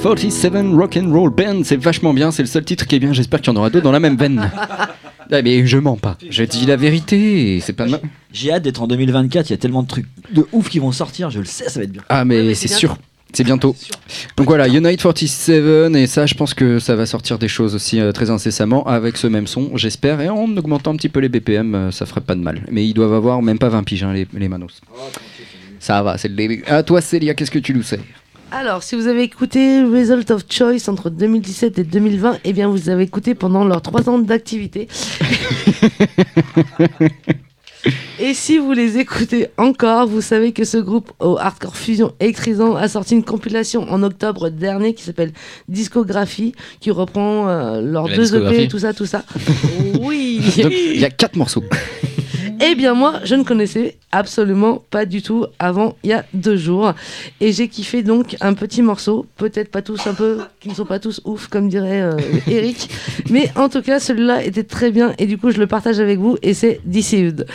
[0.03, 3.13] 47 Rock and Roll Band, c'est vachement bien, c'est le seul titre qui est bien.
[3.13, 4.51] J'espère qu'il y en aura d'autres dans la même veine.
[5.31, 7.87] Ah, mais je mens pas, je dis la vérité, c'est pas
[8.31, 10.91] J'ai hâte d'être en 2024, il y a tellement de trucs de ouf qui vont
[10.91, 12.03] sortir, je le sais, ça va être bien.
[12.09, 12.97] Ah mais, mais c'est sûr.
[13.31, 13.75] C'est bientôt.
[14.37, 17.99] Donc voilà, Unite 47, et ça, je pense que ça va sortir des choses aussi
[17.99, 21.29] euh, très incessamment avec ce même son, j'espère, et en augmentant un petit peu les
[21.29, 22.63] BPM, euh, ça ferait pas de mal.
[22.69, 24.81] Mais ils doivent avoir même pas 20 piges, hein, les, les manos.
[25.79, 26.63] Ça va, c'est le début.
[26.67, 28.01] À toi, Célia, qu'est-ce que tu nous sais
[28.55, 32.87] Alors, si vous avez écouté Result of Choice entre 2017 et 2020, eh bien, vous
[32.87, 34.87] avez écouté pendant leurs trois ans d'activité.
[38.19, 42.75] et si vous les écoutez encore, vous savez que ce groupe au hardcore fusion électrisant
[42.75, 45.31] a sorti une compilation en octobre dernier qui s'appelle
[45.67, 48.35] Discographie, qui reprend euh, leurs La deux.
[48.35, 49.25] EP, tout ça, tout ça.
[49.99, 50.39] oui.
[50.57, 51.63] Il y a quatre morceaux.
[52.65, 56.55] Eh bien moi, je ne connaissais absolument pas du tout avant il y a deux
[56.55, 56.93] jours.
[57.41, 60.85] Et j'ai kiffé donc un petit morceau, peut-être pas tous un peu, qui ne sont
[60.85, 62.15] pas tous ouf comme dirait euh,
[62.47, 62.89] Eric.
[63.29, 66.19] Mais en tout cas, celui-là était très bien et du coup je le partage avec
[66.19, 67.47] vous et c'est Deceived.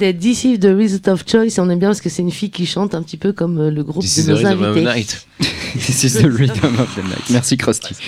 [0.00, 1.58] C'était This is the Result of Choice.
[1.58, 3.70] On aime bien parce que c'est une fille qui chante un petit peu comme euh,
[3.70, 4.80] le groupe This de is the nos rhythm of invités.
[4.80, 5.26] the night.
[5.74, 7.28] This is the rhythm of the night.
[7.30, 7.94] Merci Krusty.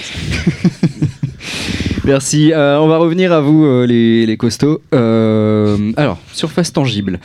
[2.04, 2.52] Merci.
[2.52, 4.80] Euh, on va revenir à vous, euh, les, les costauds.
[4.94, 7.20] Euh, alors, surface tangible.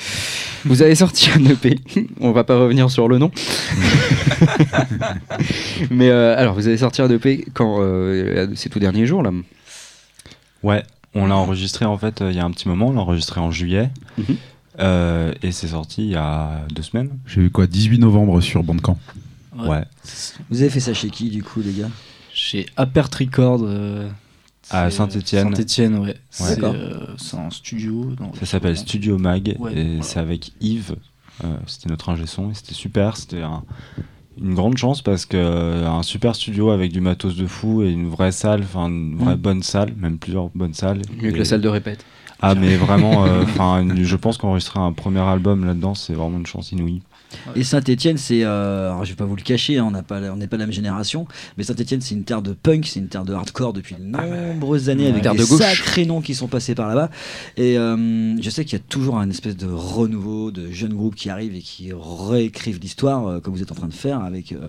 [0.66, 1.80] Vous avez sorti un EP.
[2.20, 3.32] on va pas revenir sur le nom.
[5.92, 9.32] Mais euh, alors, vous avez sorti un EP quand euh, ces tout derniers jours là?
[10.62, 10.84] Ouais,
[11.16, 13.40] on l'a enregistré en fait euh, il y a un petit moment, on l'a enregistré
[13.40, 13.90] en juillet.
[14.18, 14.36] Mhm.
[14.80, 17.10] Euh, et c'est sorti il y a deux semaines.
[17.26, 18.98] J'ai eu quoi 18 novembre sur Bandcamp.
[19.58, 19.84] Ouais.
[20.50, 21.90] Vous avez fait ça chez qui, du coup, les gars?
[22.34, 23.62] Chez Apert Record.
[23.64, 24.08] euh,
[24.70, 26.16] À euh, Saint-Étienne, ouais.
[26.30, 28.14] C'est, euh, c'est un studio.
[28.18, 30.02] dans- Ça s'appelle Studio Mag Ouais, et voilà.
[30.04, 30.96] c'est avec Yves.
[31.44, 33.18] Euh, c'était notre ingé son et c'était super.
[33.18, 33.64] C'était un-
[34.40, 38.08] une grande chance parce que un super studio avec du matos de fou et une
[38.10, 39.40] vraie salle, enfin une vraie Mm.
[39.42, 41.02] bonne salle, même plusieurs bonnes salles.
[41.20, 42.06] Mieux que la salle de répète.
[42.42, 46.46] Ah mais vraiment, euh, enfin, je pense qu'enregistrer un premier album là-dedans, c'est vraiment une
[46.46, 47.02] chance inouïe.
[47.56, 48.44] Et Saint-Etienne, c'est.
[48.44, 50.66] euh, alors, je vais pas vous le cacher, hein, on pas n'est pas de la
[50.66, 53.96] même génération, mais Saint-Etienne, c'est une terre de punk, c'est une terre de hardcore depuis
[53.96, 55.10] de nombreuses années, Ouais.
[55.10, 57.10] avec des de sacrés noms qui sont passés par là-bas.
[57.58, 61.16] Et euh, je sais qu'il y a toujours un espèce de renouveau, de jeunes groupes
[61.16, 64.52] qui arrivent et qui réécrivent l'histoire, euh, comme vous êtes en train de faire avec
[64.54, 64.68] euh,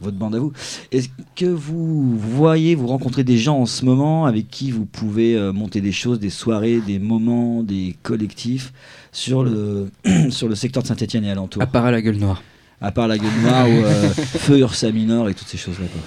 [0.00, 0.52] votre bande à vous.
[0.92, 5.38] Est-ce que vous voyez, vous rencontrez des gens en ce moment avec qui vous pouvez
[5.52, 8.72] monter des choses, des soirées, des moments, des collectifs?
[9.12, 9.90] Sur le,
[10.30, 12.42] sur le secteur de Saint-Etienne et alentours À part à la gueule noire.
[12.80, 15.86] à part la gueule noire ou euh, Feu Ursa Minor et toutes ces choses-là.
[15.92, 16.00] quoi.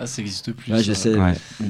[0.00, 0.72] Ah, ça existe plus.
[0.72, 0.84] Ouais, ça.
[0.84, 1.14] je sais.
[1.14, 1.34] Ouais.
[1.60, 1.64] Mm.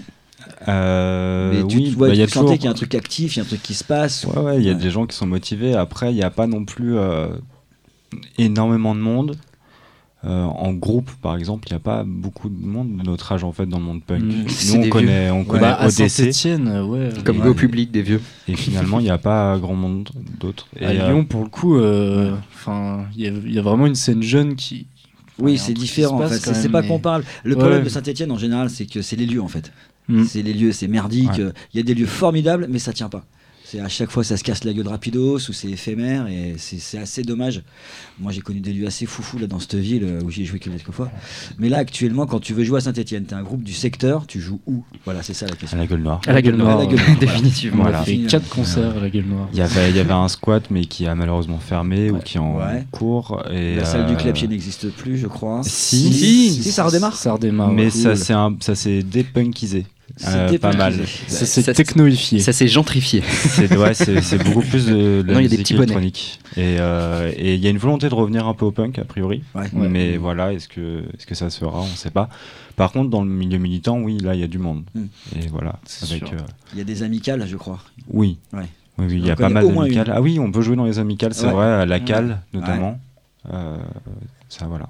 [0.68, 2.68] Euh, Mais tu, oui, tu vois, bah, il y a tu sentais toujours- qu'il y
[2.68, 4.24] a un truc actif, il y a un truc qui se passe.
[4.24, 5.74] Ouais, ouais, il y a des gens qui sont motivés.
[5.74, 7.28] Après, il n'y a pas non plus euh,
[8.38, 9.36] énormément de monde.
[10.24, 13.44] Euh, en groupe, par exemple, il n'y a pas beaucoup de monde de notre âge
[13.44, 14.20] en fait dans le monde punk.
[14.24, 14.44] Mm.
[14.66, 16.44] Nous, on connaît, on connaît Bah, ODC
[16.88, 17.08] ouais.
[17.24, 18.20] Comme go public des vieux.
[18.48, 20.08] et finalement, il n'y a pas grand monde
[20.40, 20.66] d'autres.
[20.78, 23.62] Et, À euh, Lyon, pour le coup, euh, enfin, il y, a- il y a
[23.62, 24.86] vraiment une scène jeune qui.
[25.38, 26.20] Oui, c'est différent.
[26.20, 26.52] En fait.
[26.52, 27.22] C'est pas mais- qu'on parle.
[27.44, 27.60] Le Ouais.
[27.60, 29.72] problème de Saint-Etienne en général, c'est que c'est les lieux en fait.
[30.08, 30.24] Mm.
[30.24, 31.28] C'est les lieux, c'est merdique.
[31.38, 31.52] Ouais.
[31.74, 33.24] Il y a des lieux formidables, mais ça tient pas.
[33.70, 36.78] C'est à chaque fois ça se casse la gueule rapidos ou c'est éphémère et c'est
[36.78, 37.60] c'est assez dommage.
[38.18, 40.58] Moi j'ai connu des lieux assez foufous là dans cette ville euh, où j'ai joué
[40.58, 41.10] quelques fois.
[41.58, 44.40] Mais là actuellement quand tu veux jouer à Saint-Etienne, t'es un groupe du secteur, tu
[44.40, 44.84] joues où?
[45.04, 45.76] Voilà c'est ça la à question.
[45.76, 46.20] la gueule noire.
[46.26, 47.82] À la gueule noire, À la gueule noire, définitivement.
[47.82, 48.04] Voilà.
[48.04, 49.48] fait quatre concerts à la gueule noire.
[49.52, 52.38] Il y avait, il y avait un squat, mais qui a malheureusement fermé ou qui
[52.38, 52.86] est en Ouais.
[52.90, 53.42] cours.
[53.52, 55.60] Et, La salle du euh, clapier n'existe plus, je crois.
[55.62, 56.10] Si.
[56.10, 57.14] si, si, ça redémarre.
[57.16, 57.70] Ça redémarre.
[57.70, 59.84] Mais ça un- ça s'est dépunkisé.
[60.26, 60.94] Euh, pas mal.
[61.28, 62.40] Ça s'est technoifié.
[62.40, 63.22] Ça s'est gentrifié.
[63.22, 64.92] C'est ouais, c'est- c'est beaucoup plus de,
[65.22, 66.40] de la Non, il y a des musique électronique.
[66.56, 69.04] Et euh, et il y a une volonté de revenir un peu au punk, a
[69.04, 69.42] priori.
[69.54, 69.62] Ouais.
[69.74, 69.88] Ouais.
[69.88, 72.28] Mais voilà, est-ce que, est que ça se fera On ne sait pas.
[72.76, 74.84] Par contre, dans le milieu militant, oui, là, il y a du monde.
[74.94, 75.02] Mm.
[75.40, 75.78] Et voilà.
[76.02, 76.18] Euh,
[76.72, 77.80] Il y a des amicales, je crois.
[78.10, 78.38] oui.
[78.52, 78.62] Ouais.
[79.00, 80.10] Oui, oui, il y a pas mal d'amicales.
[80.12, 81.52] Ah oui, on peut jouer dans les amicales, c'est Ouais.
[81.52, 82.98] vrai, à la cale notamment.
[83.52, 83.76] Euh,
[84.48, 84.88] ça, voilà.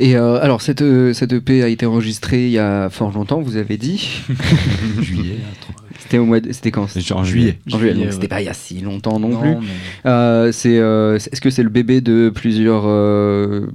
[0.00, 3.40] Et euh, alors, cette, euh, cette EP a été enregistrée il y a fort longtemps,
[3.40, 4.22] vous avez dit.
[5.00, 5.36] Juillet.
[6.00, 7.58] C'était au mois de- C'était quand C'est en juillet.
[7.72, 8.10] En juillet, ouais.
[8.12, 9.50] c'était pas il y a si longtemps non, Non, plus.
[9.66, 12.82] mais- Euh, c'est, euh, Est-ce que c'est le bébé de plusieurs,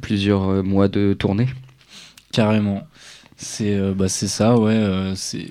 [0.02, 1.48] plusieurs mois de tournée?
[2.34, 2.84] Carrément.
[3.38, 5.14] C'est bah, c'est ça, ouais.
[5.16, 5.46] c'est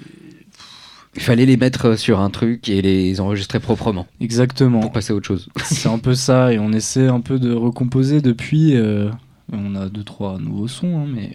[1.15, 4.81] Il fallait les mettre sur un truc et les enregistrer proprement exactement.
[4.81, 5.49] pour passer à autre chose.
[5.65, 8.75] C'est un peu ça, et on essaie un peu de recomposer depuis.
[9.53, 11.31] On a deux trois nouveaux sons, hein, mais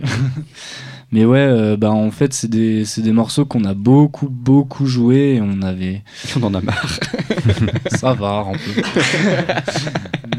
[1.12, 4.86] mais ouais, euh, bah en fait c'est des c'est des morceaux qu'on a beaucoup beaucoup
[4.86, 5.36] joué.
[5.36, 6.04] Et on avait
[6.36, 7.00] On en a marre.
[7.88, 8.82] ça va un peu.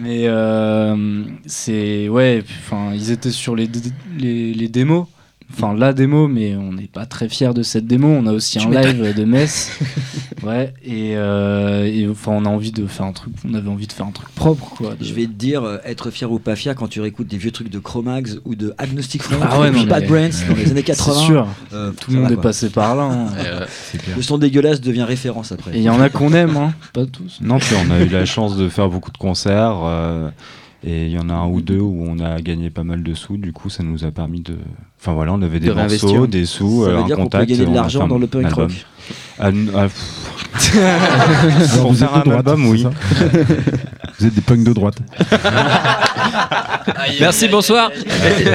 [0.01, 3.68] mais euh, c'est ouais, enfin ils étaient sur les,
[4.18, 5.07] les les démos.
[5.55, 8.09] Enfin, la démo, mais on n'est pas très fiers de cette démo.
[8.09, 9.71] On a aussi Tu un live de Metz.
[10.43, 13.33] ouais, et, euh, et enfin, on a envie de faire un truc.
[13.49, 14.95] On avait envie de faire un truc propre, quoi.
[14.99, 17.37] de- Je vais te dire, euh, être fier ou pas fier quand tu réécoutes des
[17.37, 20.55] vieux trucs de Chromax ou de Agnostic Front Ah ouais, ou non, Bad Brains dans
[20.57, 21.13] les années 80.
[21.21, 21.47] C'est sûr.
[21.73, 23.03] euh, Tout le monde est passé par là.
[23.05, 23.27] hein.
[23.39, 23.67] Euh,
[23.99, 24.17] clair.
[24.17, 25.73] Le son dégueulasse devient référence après.
[25.75, 26.73] Et il y en a qu'on aime, hein.
[26.93, 27.39] Pas tous.
[27.43, 29.81] Non, puis on a eu la chance de faire beaucoup de concerts.
[29.85, 30.31] euh,
[30.85, 33.14] et il y en a un ou deux où on a gagné pas mal de
[33.14, 33.37] sous.
[33.37, 34.57] Du coup, ça nous a permis de.
[35.01, 37.22] Enfin voilà, on avait des De morceaux, des sous, Ça euh, veut un dire qu'on
[37.28, 37.51] peut contact.
[37.51, 38.64] gagner de on a l'argent dans le punk un album.
[38.68, 38.87] rock.
[39.39, 39.78] Ah, n- ah.
[39.78, 39.91] Alors,
[41.83, 42.85] Pour faire un album, oui.
[44.23, 44.99] Vous êtes des punks de droite.
[47.18, 47.91] Merci, bonsoir.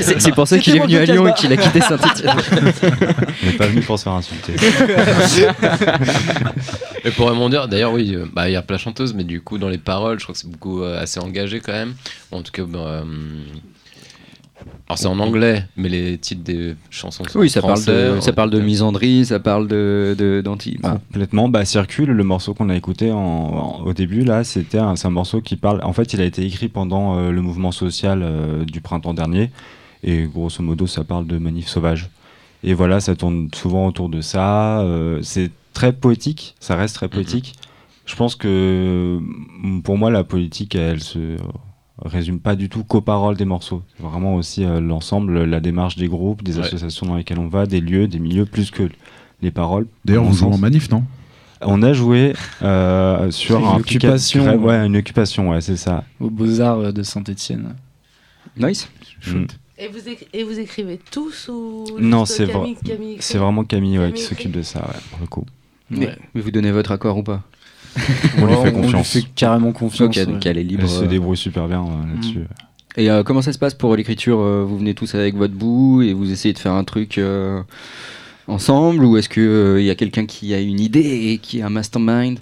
[0.01, 2.37] C'est c'est pour ça qu'il est venu à Lyon et qu'il a quitté Saint-Etienne.
[3.43, 4.53] On n'est pas venu pour se faire insulter.
[7.03, 9.41] Et pour rebondir, d'ailleurs, oui, euh, bah, il y a plein de chanteuses, mais du
[9.41, 11.95] coup, dans les paroles, je crois que c'est beaucoup euh, assez engagé quand même.
[12.31, 13.03] En tout cas, bah, euh,
[14.89, 18.19] Alors c'est en anglais, mais les titres des chansons sont Oui, en ça parle de,
[18.21, 20.77] ça en- parle de misandrie, ça parle de d'anti.
[20.81, 21.49] bah, Complètement.
[21.49, 25.07] Bah, Circule, le morceau qu'on a écouté en- en- au début, là, c'était un, c'est
[25.07, 25.81] un morceau qui parle.
[25.83, 29.51] En fait, il a été écrit pendant euh, le mouvement social euh, du printemps dernier.
[30.03, 32.09] Et grosso modo, ça parle de manif sauvage.
[32.63, 34.79] Et voilà, ça tourne souvent autour de ça.
[34.81, 37.55] euh, c'est très poétique, ça reste très poétique.
[38.05, 39.19] Je pense que
[39.83, 41.35] pour moi, la politique, elle se
[42.03, 43.81] résume pas du tout qu'aux paroles des morceaux.
[43.97, 46.65] C'est vraiment aussi euh, l'ensemble, la démarche des groupes, des Ouais.
[46.65, 48.89] associations dans lesquelles on va, des lieux, des milieux, plus que
[49.41, 49.87] les paroles.
[50.05, 51.03] D'ailleurs, vous jouez en manif, non?
[51.61, 54.43] On a joué euh, sur une un occupation.
[54.43, 54.55] piquet.
[54.57, 56.03] Ouais, une occupation, ouais, c'est ça.
[56.19, 57.75] Aux Beaux-Arts de Saint-Etienne.
[58.59, 58.89] Nice.
[59.25, 59.45] Mm.
[59.79, 62.47] Et vous, écri- et vous écrivez tous ou Non, c'est.
[62.47, 65.45] Camille C'est vraiment Camille, ouais, Camille qui s'occupe de ça, ouais, pour le coup.
[65.89, 67.43] Mais, mais vous donnez votre accord ou pas?
[68.39, 69.09] On lui fait on lui confiance.
[69.11, 70.15] fait carrément confiance.
[70.17, 70.41] Ok, donc ouais.
[70.51, 70.83] elle est libre.
[70.83, 71.07] Elle se euh.
[71.07, 72.43] débrouille super bien euh, là-dessus.
[72.95, 76.01] Et euh, comment ça se passe pour l'écriture euh, Vous venez tous avec votre bout
[76.01, 77.61] et vous essayez de faire un truc euh,
[78.47, 81.69] ensemble ou est-ce qu'il y a quelqu'un qui a une idée et qui a un
[81.69, 82.39] mastermind?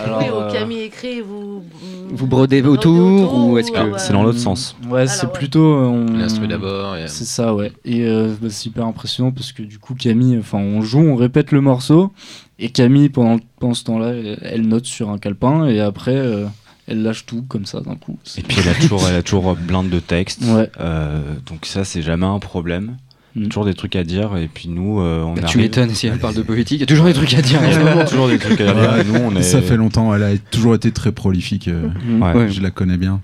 [0.00, 1.64] Alors, oui, euh, Camille écrit, vous.
[2.10, 4.76] Vous brodez autour ou est-ce que- euh, C'est dans l'autre sens.
[4.88, 5.32] Ouais, c'est ouais.
[5.32, 5.74] plutôt.
[5.74, 6.96] euh, on- L'instru d'abord.
[6.96, 7.72] et- C'est ça, ouais.
[7.84, 11.16] Et euh, bah, c'est hyper impressionnant parce que du coup, Camille, enfin, on joue, on
[11.16, 12.12] répète le morceau.
[12.58, 15.66] Et Camille, pendant, pendant ce temps-là, elle, note sur un calepin.
[15.66, 16.46] Et après, euh,
[16.86, 18.18] elle lâche tout comme ça d'un coup.
[18.36, 20.42] Et puis elle a toujours, elle a toujours blinde de textes.
[20.44, 20.68] Ouais.
[20.80, 22.96] Euh, donc ça, c'est jamais un problème.
[23.36, 23.48] Mm.
[23.48, 24.36] toujours des trucs à dire.
[24.38, 26.80] Et puis nous, euh, on Bah, arrive- Tu m'étonnes si elle parle de politique, il
[26.80, 27.60] y a toujours des trucs à dire.
[27.62, 28.92] Il y a vraiment toujours des trucs à dire.
[28.92, 29.42] Ouais, Et nous, on est...
[29.42, 31.68] Ça fait longtemps, elle a toujours été très prolifique.
[31.68, 32.22] euh, Mm.
[32.22, 32.32] Ouais.
[32.32, 32.48] Ouais.
[32.50, 33.20] Je la connais bien.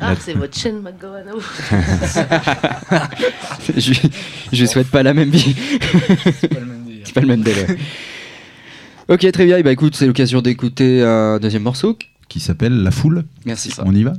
[0.00, 1.40] Ah, c'est votre chaîne vous.
[3.76, 3.92] je,
[4.52, 5.54] je souhaite pas la même vie.
[6.40, 7.02] C'est pas le même délire.
[7.04, 7.66] C'est pas le même délai.
[9.08, 9.58] Ok, très bien.
[9.58, 11.98] Et bah écoute, c'est l'occasion d'écouter un deuxième morceau.
[12.28, 13.24] Qui s'appelle La Foule.
[13.44, 13.72] Merci.
[13.84, 14.14] On y va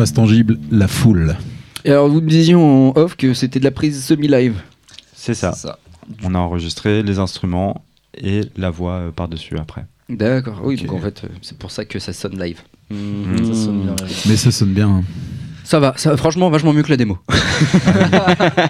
[0.00, 1.36] Surface tangible, La Foule.
[1.84, 4.54] Et alors, vous me disiez en off que c'était de la prise semi-live.
[5.14, 5.54] C'est ça.
[6.22, 7.84] On a enregistré les instruments
[8.16, 9.84] et la voix euh, par-dessus après.
[10.08, 12.60] D'accord, oui, donc en fait, euh, c'est pour ça que ça sonne live.
[12.90, 13.96] Ça sonne bien.
[14.26, 14.88] Mais ça sonne bien.
[14.88, 15.04] hein.
[15.64, 17.18] Ça va, ça, franchement, vachement mieux que la démo.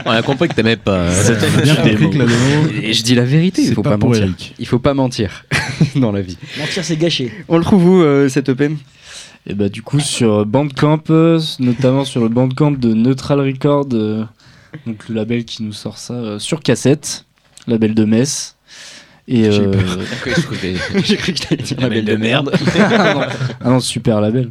[0.04, 0.96] On a compris que t'aimais pas.
[0.98, 4.24] euh, a bien que la démo, Et je dis la vérité, il faut pas mentir.
[4.24, 4.54] Eric.
[4.58, 5.44] Il faut pas mentir
[5.96, 6.36] dans la vie.
[6.58, 7.32] Mentir, c'est gâché.
[7.48, 8.68] On le trouve où euh, cette EP
[9.46, 14.24] Et bah du coup sur Bandcamp, euh, notamment sur le Bandcamp de Neutral Record, euh,
[14.86, 17.24] donc le label qui nous sort ça euh, sur cassette,
[17.66, 18.56] label de Metz.
[19.28, 19.72] Et J'ai euh,
[20.20, 20.32] cru
[21.32, 22.50] que t'allais dire Label de merde.
[22.78, 23.20] ah, non,
[23.60, 24.50] ah non, super label.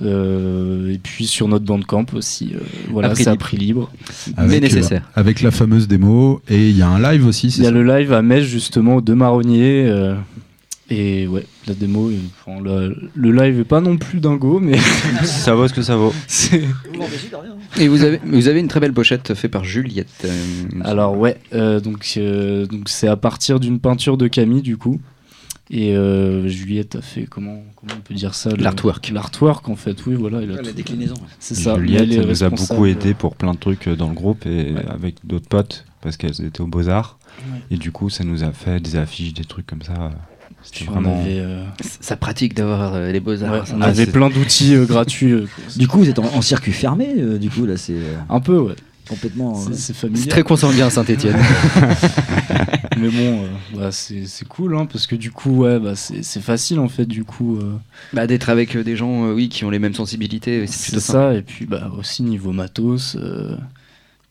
[0.00, 2.60] Euh, et puis sur notre bandcamp aussi, euh,
[2.90, 3.44] voilà, c'est à libre.
[3.44, 3.92] prix libre.
[4.36, 6.40] Avec, euh, avec la fameuse démo.
[6.48, 8.44] Et il y a un live aussi, Il y a ça le live à Metz
[8.44, 9.92] justement de Marronnier.
[10.92, 12.16] Et ouais, la démo, euh,
[12.46, 14.78] enfin, le, le live est pas non plus dingo, mais
[15.24, 16.12] ça vaut ce que ça vaut.
[16.26, 16.62] C'est-
[17.80, 20.08] Et vous avez, vous avez une très belle pochette faite par Juliette.
[20.24, 20.32] euh,
[20.82, 25.00] Alors ouais, euh, donc euh, donc c'est à partir d'une peinture de Camille du coup.
[25.70, 29.10] Et euh, Juliette a fait comment comment on peut dire ça L'artwork.
[29.10, 30.42] L'artwork en fait, oui voilà.
[30.42, 31.14] il a Ouais, la déclinaison.
[31.38, 31.76] C'est ça.
[31.76, 35.14] Juliette elle nous a beaucoup aidé pour plein de trucs dans le groupe et avec
[35.24, 37.18] d'autres potes parce qu'elles étaient aux Beaux-Arts.
[37.70, 40.10] Et du coup, ça nous a fait des affiches, des trucs comme ça.
[40.86, 41.20] Vraiment.
[41.20, 41.64] avait, euh,
[42.00, 43.52] Ça pratique d'avoir euh, les beaux-arts.
[43.52, 45.32] Ouais, on avait plein d'outils euh, gratuits.
[45.32, 45.46] euh,
[45.76, 48.40] Du coup, vous êtes en, en circuit fermé, euh, du coup, là, c'est euh, un
[48.40, 48.74] peu ouais.
[49.08, 49.54] complètement.
[49.72, 51.36] C'est- euh, C'est très consanguin Saint-Etienne.
[52.98, 53.46] Mais bon, euh,
[53.76, 57.24] bah, c'est cool hein, parce que du coup ouais bah, c'est facile en fait du
[57.24, 57.56] coup.
[57.56, 57.72] euh,
[58.12, 61.34] bah, D'être avec euh, des gens euh, oui, qui ont les mêmes sensibilités, c'est ça,
[61.34, 63.56] et puis bah, aussi niveau matos, euh,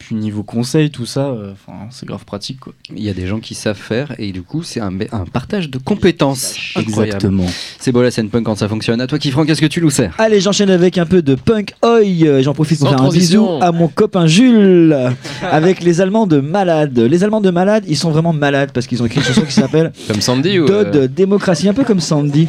[0.01, 1.53] puis niveau conseil, tout ça, euh,
[1.89, 2.73] c'est grave pratique quoi.
[2.95, 5.69] Il y a des gens qui savent faire et du coup c'est un, un partage
[5.69, 6.55] de compétences.
[6.75, 7.15] Incroyable.
[7.15, 7.45] Exactement.
[7.79, 8.99] C'est beau la scène punk quand ça fonctionne.
[9.01, 10.13] À toi qui Franck, qu'est-ce que tu nous sers?
[10.17, 12.41] Allez, j'enchaîne avec un peu de punk oi.
[12.41, 13.47] J'en profite pour Sans faire transition.
[13.47, 14.95] un bisou à mon copain Jules
[15.41, 16.97] avec les Allemands de Malade.
[16.97, 19.53] Les Allemands de Malade, ils sont vraiment malades parce qu'ils ont écrit une chanson qui
[19.53, 20.65] s'appelle Comme Sandy ou.
[20.69, 22.47] Euh, Démocratie, un peu comme Sandy.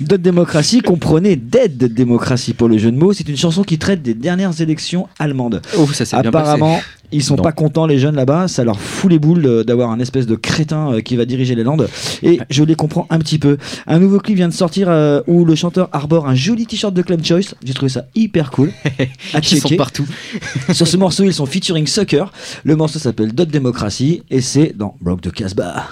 [0.00, 3.12] Dod Démocratie, comprenez Dead Démocratie pour le jeu de mots.
[3.12, 5.60] C'est une chanson qui traite des dernières élections allemandes.
[5.76, 6.50] Oh, ça s'est bien passé.
[6.50, 6.80] Apparemment,
[7.12, 7.42] ils sont Non.
[7.42, 10.36] pas contents les jeunes là-bas, ça leur fout les boules euh, d'avoir un espèce de
[10.36, 11.88] crétin euh, qui va diriger les Landes
[12.22, 13.58] et je les comprends un petit peu.
[13.86, 17.02] Un nouveau clip vient de sortir euh, où le chanteur arbore un joli t-shirt de
[17.02, 18.70] Clem Choice, j'ai trouvé ça hyper cool.
[19.34, 19.76] À Ils sont checker.
[19.76, 20.06] partout.
[20.72, 22.24] Sur ce morceau, ils sont featuring Sucker.
[22.64, 25.88] Le morceau s'appelle Dot Démocratie et c'est dans Brock de Casbah.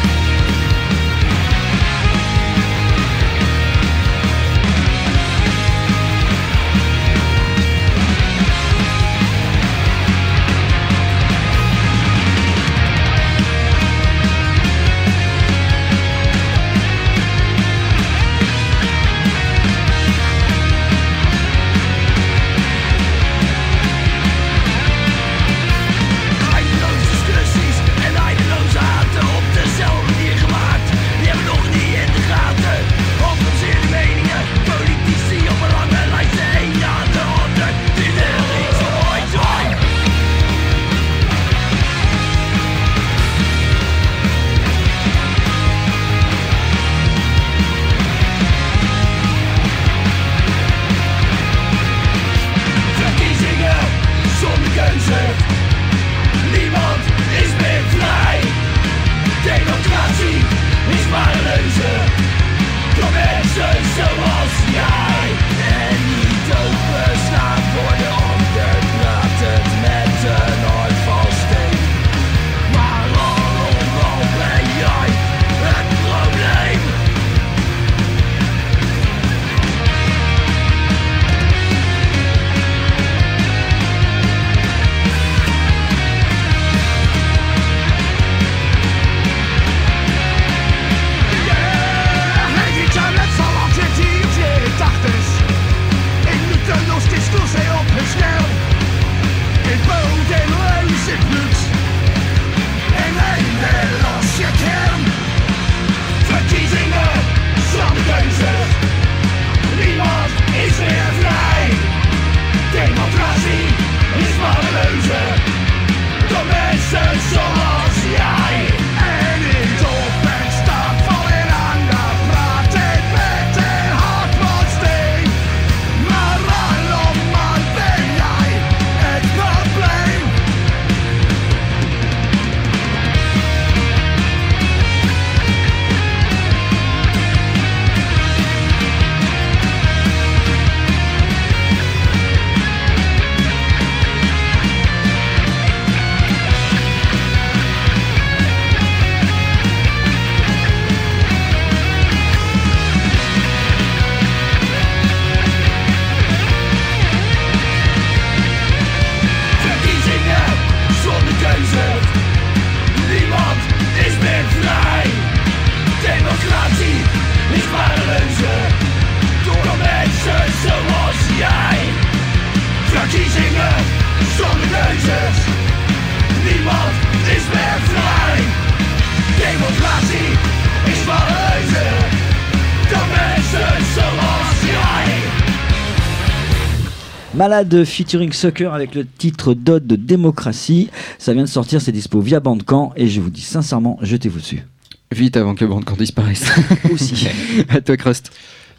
[187.47, 190.89] Malade featuring Sucker avec le titre Dode de démocratie.
[191.19, 194.63] Ça vient de sortir, c'est dispo via Bandcamp et je vous dis sincèrement, jetez-vous dessus.
[195.11, 196.43] Vite avant que Bandcamp disparaisse.
[196.91, 197.27] Aussi.
[197.69, 198.31] à toi, Crust.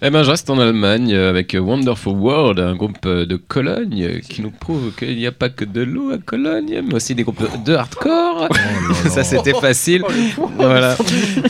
[0.03, 4.05] Eh ben, je reste en Allemagne euh, avec Wonderful World, un groupe euh, de Cologne
[4.05, 7.15] euh, qui nous prouve qu'il n'y a pas que de l'eau à Cologne, mais aussi
[7.15, 8.47] des groupes de, hardcore.
[9.09, 10.05] Ça, c'était facile.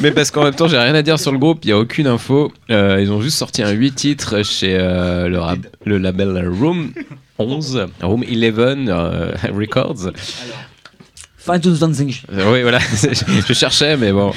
[0.01, 1.79] Mais parce qu'en même temps, j'ai rien à dire sur le groupe, il n'y a
[1.79, 2.53] aucune info.
[2.69, 6.93] Ils ont juste sorti un 8 titres chez le, le label Room
[7.41, 8.91] 11, Room 11
[9.53, 10.07] Records.
[10.07, 10.76] Alors.
[12.33, 12.79] Euh, oui, voilà,
[13.49, 14.33] je cherchais, mais bon.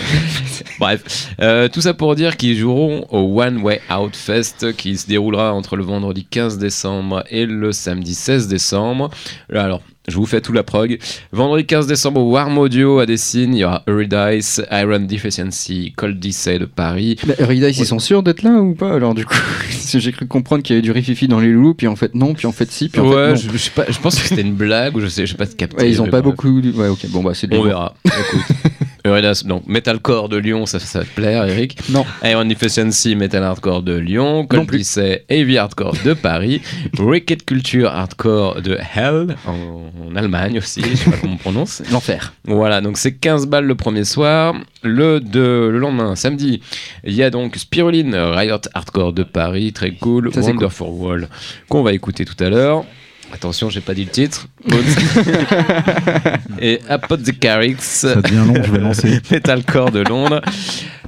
[0.79, 5.07] Bref, euh, tout ça pour dire qu'ils joueront au One Way Out Fest qui se
[5.07, 9.09] déroulera entre le vendredi 15 décembre et le samedi 16 décembre.
[9.53, 10.97] Euh, alors, je vous fais tout la prog.
[11.31, 16.59] Vendredi 15 décembre Warm Audio à Dessine, il y aura Eurydice, Iron Deficiency, Cold Dissay
[16.59, 17.17] de Paris.
[17.25, 19.35] Bah, Eurydice, ils sont sûrs d'être là ou pas Alors, du coup,
[19.93, 22.33] j'ai cru comprendre qu'il y avait du rififi dans les loulous, puis en fait, non,
[22.33, 23.35] puis en fait, si, puis en ouais, fait, non.
[23.35, 25.37] je, je sais pas, je pense que c'était une blague ou je sais, je sais
[25.37, 25.77] pas de capter.
[25.77, 26.59] Ouais, ils ont pas beaucoup.
[26.59, 27.95] Ouais, ok, bon, bah, c'est On verra.
[28.05, 28.55] Écoute.
[29.05, 31.77] Eurydice, donc Metalcore de Lyon, ça, ça va te plaire, Eric.
[31.89, 32.05] Non.
[32.23, 34.47] Iron Deficiency, Metal Hardcore de Lyon.
[34.51, 34.63] Non.
[34.63, 36.61] Dissay, Heavy Hardcore de Paris.
[36.99, 41.81] Wicked Culture Hardcore de Hell, en, en Allemagne aussi, je sais pas comment on prononce.
[41.91, 42.33] L'enfer.
[42.45, 44.53] Voilà, donc c'est 15 balles le premier soir.
[44.83, 46.61] Le, de, le lendemain, samedi,
[47.03, 50.31] il y a donc Spiruline, Riot Hardcore de Paris, très cool.
[50.33, 51.29] Ça, Wonderful Wall,
[51.67, 52.85] qu'on va écouter tout à l'heure.
[53.33, 54.47] Attention, j'ai pas dit le titre.
[56.61, 57.75] Et Apothecarix.
[57.79, 59.21] Ça devient long, je vais lancer.
[59.31, 60.41] Metalcore de Londres.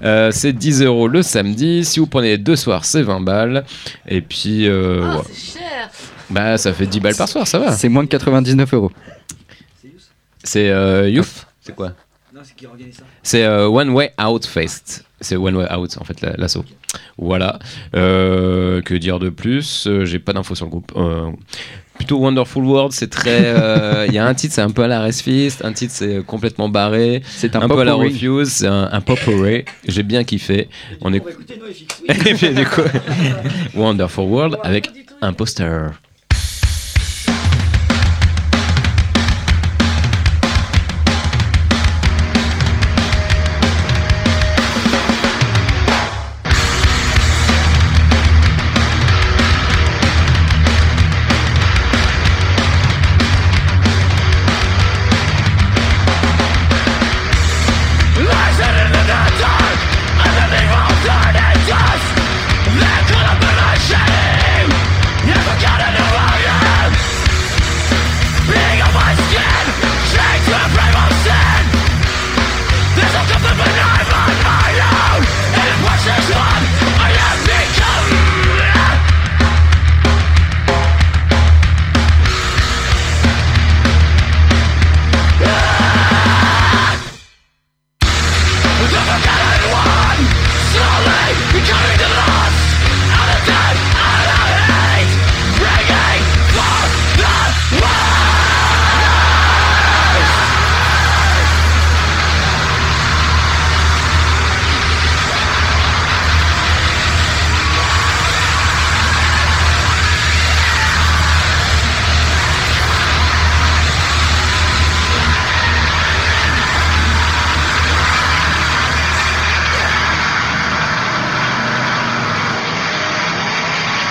[0.04, 1.84] Euh, c'est 10 euros le samedi.
[1.84, 3.66] Si vous prenez deux soirs, c'est 20 balles.
[4.08, 5.24] Et puis, euh, Ah, ouais.
[5.32, 5.90] c'est cher
[6.30, 7.74] bah, ça fait 10 balles par soir, ça va.
[7.74, 8.92] C'est moins de 99 euros.
[10.44, 11.90] C'est euh, Youth C'est quoi
[12.34, 15.04] Non, c'est qui organise ça C'est euh, One Way Out Fest.
[15.20, 16.64] C'est One Way Out, en fait, la- l'assaut.
[17.18, 17.60] Voilà.
[17.96, 19.88] Euh, que dire de plus?
[20.04, 20.94] J'ai pas d'infos sur le groupe.
[20.96, 21.30] Euh,
[22.02, 23.44] plutôt Wonderful World, c'est très.
[23.46, 25.64] euh, Il y a un titre, c'est un peu à la Resfist.
[25.64, 27.22] Un titre, c'est complètement barré.
[27.28, 27.94] C'est un, Un, peu à la.
[27.94, 28.50] Refuse.
[28.50, 29.66] C'est un, un potpourri.
[29.88, 30.68] J'ai bien kiffé.
[31.02, 31.18] On est...
[31.18, 31.60] écouter.
[32.10, 32.82] Et puis, du coup,
[33.76, 34.90] Wonderful World avec
[35.22, 35.92] un poster.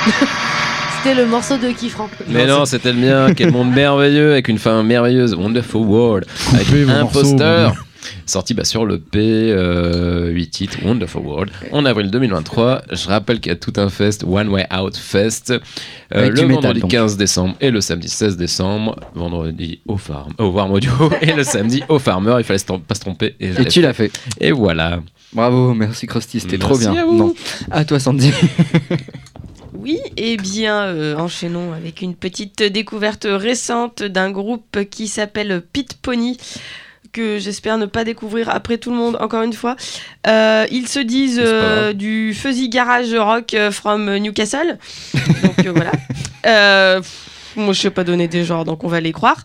[1.03, 2.11] C'était le morceau de Kifran.
[2.28, 3.32] Mais non, c'était le mien.
[3.34, 5.34] Quel monde merveilleux avec une fin merveilleuse.
[5.34, 6.26] Wonderful World.
[6.53, 7.72] Avec Coupez un poster.
[8.26, 12.82] Sorti bah, sur le P, euh, 8 titres, Wonderful World, en avril 2023.
[12.92, 15.53] Je rappelle qu'il y a tout un fest, One Way Out Fest,
[16.14, 16.90] euh, le vendredi donc.
[16.90, 18.96] 15 décembre et le samedi 16 décembre.
[19.14, 20.92] Vendredi au Farm, au Warm Audio
[21.22, 22.36] et le samedi au Farmer.
[22.38, 23.34] Il fallait pas se tromper.
[23.40, 23.80] Et, tu fait.
[23.80, 24.12] l'as fait.
[24.40, 25.01] Et voilà.
[25.32, 27.03] Bravo, merci Krusty, c'était trop Merci bien.
[27.03, 27.16] à vous.
[27.16, 27.34] Non.
[27.70, 28.32] À toi Sandy.
[29.83, 35.95] Oui, et bien euh, enchaînons avec une petite découverte récente d'un groupe qui s'appelle Pit
[36.03, 36.37] Pony
[37.12, 39.76] que j'espère ne pas découvrir après tout le monde encore une fois.
[40.26, 44.78] Euh, ils se disent euh, du fuzzy garage rock from Newcastle.
[45.14, 45.93] Donc voilà.
[46.47, 47.01] Euh,
[47.57, 49.45] moi je sais pas donner des genres donc on va les croire.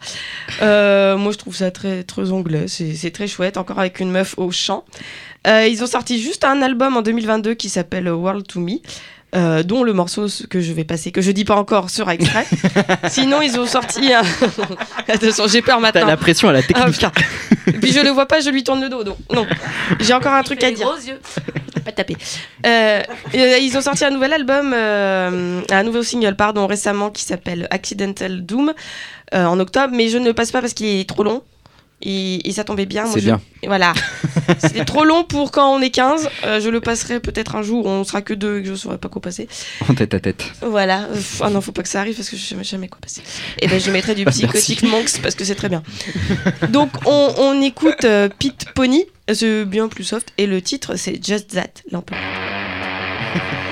[0.59, 4.51] Moi je trouve ça très très anglais, c'est très chouette encore avec une meuf au
[4.51, 4.83] chant.
[5.47, 8.79] Ils ont sorti juste un album en 2022 qui s'appelle World to Me.
[9.36, 12.45] Euh, dont le morceau que je vais passer, que je dis pas encore, sera extrait.
[13.09, 14.13] Sinon, ils ont sorti.
[14.13, 14.21] un-
[15.07, 16.01] Attention, j'ai peur maintenant.
[16.01, 17.05] T'as la pression à la Ah, technique.
[17.67, 19.03] Et puis je le vois pas, je lui tourne le dos.
[19.03, 19.45] Donc, non,
[19.99, 20.88] j'ai encore un truc à dire.
[21.07, 21.19] yeux.
[21.83, 22.17] Pas taper.
[22.65, 23.01] Euh,
[23.36, 27.67] euh, ils ont sorti un nouvel album, euh, un nouveau single, pardon, récemment qui s'appelle
[27.71, 28.73] Accidental Doom
[29.33, 31.43] euh, en octobre, mais je ne le passe pas parce qu'il est trop long.
[32.01, 33.05] Et, et ça tombait bien.
[33.07, 33.41] C'est bien.
[33.65, 33.93] Voilà.
[34.59, 36.29] C'était trop long pour quand on est 15.
[36.43, 38.75] Euh, je le passerai peut-être un jour où on sera que deux et que je
[38.75, 39.47] saurais pas quoi passer.
[39.89, 40.45] En tête à tête.
[40.61, 41.03] Voilà.
[41.05, 43.21] Euh, Ah non, faut pas que ça arrive parce que je sais jamais quoi passer.
[43.61, 44.25] Et ben je mettrai du.
[44.35, 45.81] Psychotic Monks parce que c'est très bien.
[46.69, 51.23] Donc on, on écoute euh, Pete Pony, c'est bien plus soft, et le titre c'est
[51.25, 52.19] Just That, l'empereur.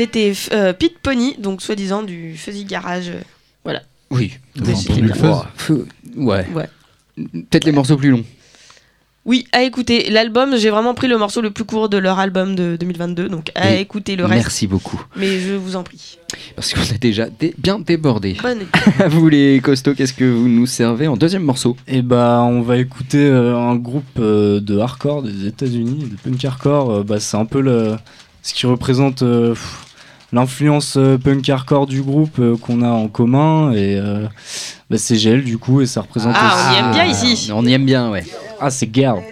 [0.00, 3.10] C'était euh, Pete Pony, donc soi-disant du Fuzzy Garage.
[3.10, 3.20] euh,
[3.64, 3.82] voilà.
[4.10, 4.32] Oui.
[4.56, 4.88] Fuzz
[5.22, 5.86] Ouah, feu-
[6.16, 6.46] Ouais.
[6.54, 6.68] Ouais.
[7.16, 8.24] Peut-être les morceaux plus longs.
[9.26, 10.08] Oui, à écouter.
[10.08, 13.50] L'album, j'ai vraiment pris le morceau le plus court de leur album de 2022, donc
[13.54, 14.44] à Et écouter le reste.
[14.44, 14.98] Merci beaucoup.
[15.16, 16.16] Mais je vous en prie.
[16.56, 18.38] Parce qu'on a déjà dé- bien débordé.
[18.42, 18.60] Bonne
[19.10, 21.76] vous les costauds, qu'est-ce que vous nous servez en deuxième morceau?
[21.86, 26.42] Et bah, on va écouter euh, un groupe euh, de hardcore des États-Unis, de punk
[26.42, 26.90] hardcore.
[26.90, 27.96] Euh, bah, c'est un peu le,
[28.42, 29.84] ce qui représente euh, pff,
[30.32, 33.72] l'influence euh, punk hardcore du groupe euh, qu'on a en commun.
[33.72, 34.26] Et euh,
[34.88, 36.34] bah, c'est Gel du coup, et ça représente.
[36.36, 37.50] Ah, on y aussi, aime bien euh, ici.
[37.52, 38.24] On y aime bien, ouais.
[38.60, 39.22] Ah, c'est Girl.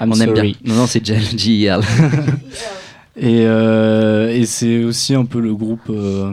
[0.00, 0.36] I'm on aime bien.
[0.36, 0.56] sorry.
[0.64, 1.80] Non, non, c'est Gel, G.I.L.
[3.16, 6.32] Et, euh, et c'est aussi un peu le groupe euh,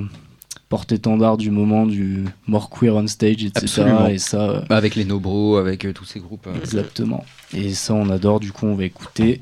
[0.69, 3.51] porte-étendard du moment du more queer on stage, etc.
[3.55, 4.07] Absolument.
[4.07, 6.47] Et ça, euh, Avec les Nobro, avec euh, tous ces groupes.
[6.47, 6.53] euh.
[6.57, 7.25] exactement.
[7.53, 8.39] Et ça, on adore.
[8.39, 9.41] Du coup, on va écouter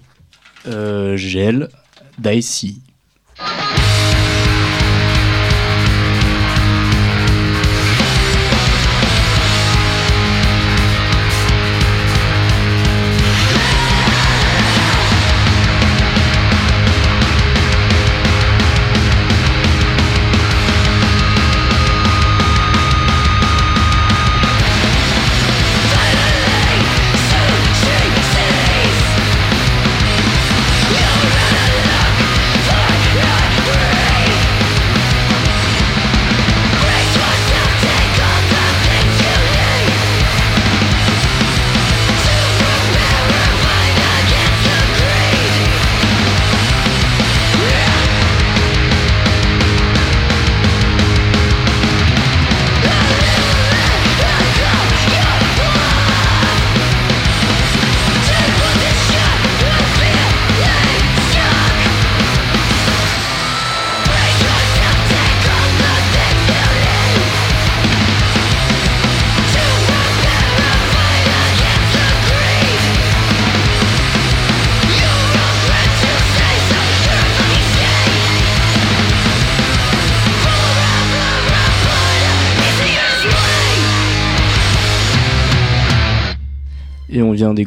[0.68, 1.70] euh, Gel
[2.18, 2.82] d'Icy.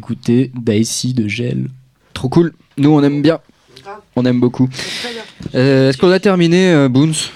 [0.09, 1.67] D'écouter Dicey de Gel.
[2.13, 2.53] Trop cool.
[2.77, 3.39] Nous, on aime bien.
[4.15, 4.67] On aime beaucoup.
[5.55, 7.29] Euh, Est-ce qu'on a terminé, euh, Boons?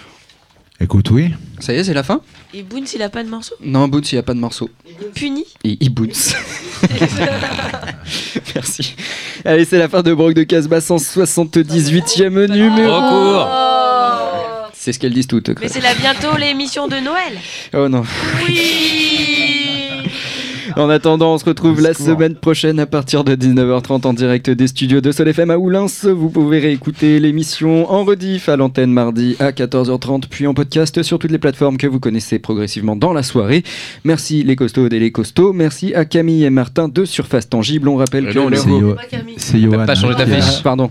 [0.79, 1.29] Écoute, oui.
[1.59, 2.21] Ça y est, c'est la fin?
[2.53, 3.55] Et Boone, s'il a pas de morceau?
[3.63, 4.69] Non, Boons, il n'y a pas de morceau.
[5.15, 5.45] Puni?
[5.63, 6.33] Et il Boons.
[8.55, 8.95] Merci.
[9.45, 12.95] Allez, c'est la fin de Brock de Casbah, 178e numéro.
[12.95, 13.49] Recours.
[14.73, 15.49] C'est ce qu'elles disent toutes.
[15.61, 17.37] Mais c'est là bientôt l'émission de Noël.
[17.73, 18.03] Oh non.
[18.45, 19.52] Oui.
[20.75, 24.67] En attendant, on se retrouve la semaine prochaine à partir de 19h30 en direct des
[24.67, 25.85] studios de Sol FM à Oulins.
[26.03, 31.19] Vous pouvez réécouter l'émission en rediff à l'antenne mardi à 14h30, puis en podcast sur
[31.19, 33.63] toutes les plateformes que vous connaissez progressivement dans la soirée.
[34.03, 35.53] Merci les costauds et les costauds.
[35.53, 37.87] Merci à Camille et Martin de Surface Tangible.
[37.87, 38.59] On rappelle Euh que non, leur-
[39.37, 39.71] c'est Yo-.
[39.71, 40.63] T'as pas changé ta fiche.
[40.63, 40.89] Pardon,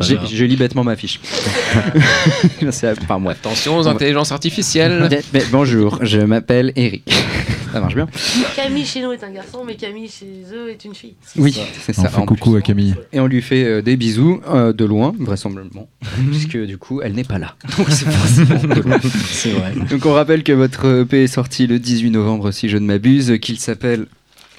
[0.00, 1.20] J'ai- je lis bêtement ma fiche.
[2.70, 3.38] C'est- enfin, bref.
[3.40, 5.08] Attention aux intelligences artificielles.
[5.32, 7.04] Mais bonjour, je m'appelle Eric.
[7.74, 8.06] Ça marche bien
[8.54, 11.14] Camille chez nous est un garçon, mais Camille chez eux est une fille.
[11.36, 12.08] Oui, c'est On ça.
[12.08, 12.58] fait en coucou plus.
[12.58, 12.94] à Camille.
[13.12, 15.88] Et on lui fait euh, des bisous euh, de loin, vraisemblablement,
[16.30, 17.56] puisque du coup, elle n'est pas là.
[17.76, 18.98] Donc c'est forcément de loin.
[19.30, 19.74] C'est vrai.
[19.90, 23.38] Donc on rappelle que votre EP est sorti le 18 novembre, si je ne m'abuse,
[23.40, 24.06] qu'il s'appelle.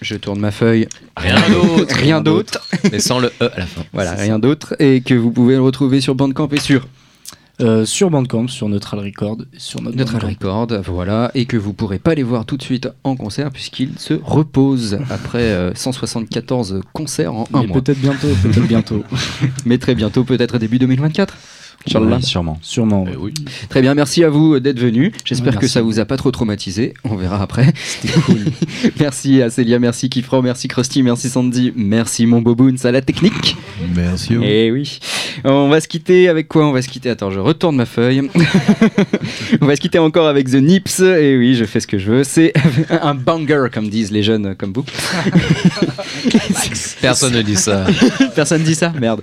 [0.01, 0.88] Je tourne ma feuille.
[1.16, 1.95] Rien d'autre.
[1.95, 2.59] Rien d'autre.
[2.91, 3.82] Mais sans le E à la fin.
[3.93, 4.76] Voilà, rien d'autre.
[4.80, 6.86] Et que vous pouvez le retrouver sur Bandcamp et sur
[7.62, 10.62] Euh, sur Bandcamp, sur Neutral Record, sur notre Neutral Bandcamp.
[10.66, 13.97] Record, voilà, et que vous pourrez pas les voir tout de suite en concert puisqu'ils
[13.97, 17.82] se reposent après euh, 174 concerts en un Mais mois.
[17.82, 19.03] peut-être bientôt, peut-être bientôt.
[19.66, 21.34] Mais très bientôt, peut-être début 2024.
[21.88, 22.17] Inch'Allah.
[22.17, 22.59] Oui, sûrement.
[22.61, 23.05] Sûrement.
[23.11, 23.33] Eh oui.
[23.69, 25.11] Très bien, merci à vous d'être venus.
[25.23, 26.93] J'espère Ouais, que merci ça vous a pas trop traumatisé.
[27.03, 27.73] On verra après.
[28.25, 28.45] Cool.
[28.99, 33.55] merci à Célia, merci Kifro, merci Krusty, merci Sandy, merci mon Boboons à la technique.
[33.95, 34.33] Merci.
[34.41, 34.99] Et oui.
[35.43, 36.67] On va se quitter avec quoi?
[36.67, 37.09] On va se quitter.
[37.09, 38.29] Attends, je retourne ma feuille.
[39.61, 40.99] On va se quitter encore avec The Nips.
[41.01, 42.23] Et oui, je fais ce que je veux.
[42.23, 42.53] C'est
[42.89, 44.86] un banger, comme disent les jeunes comme vous.
[47.01, 47.86] Personne ne dit ça.
[48.36, 48.93] Personne dit ça?
[48.99, 49.21] Merde.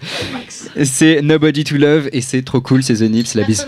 [0.84, 3.66] C'est Nobody to Love et c'est trop cool, c'est The la bise.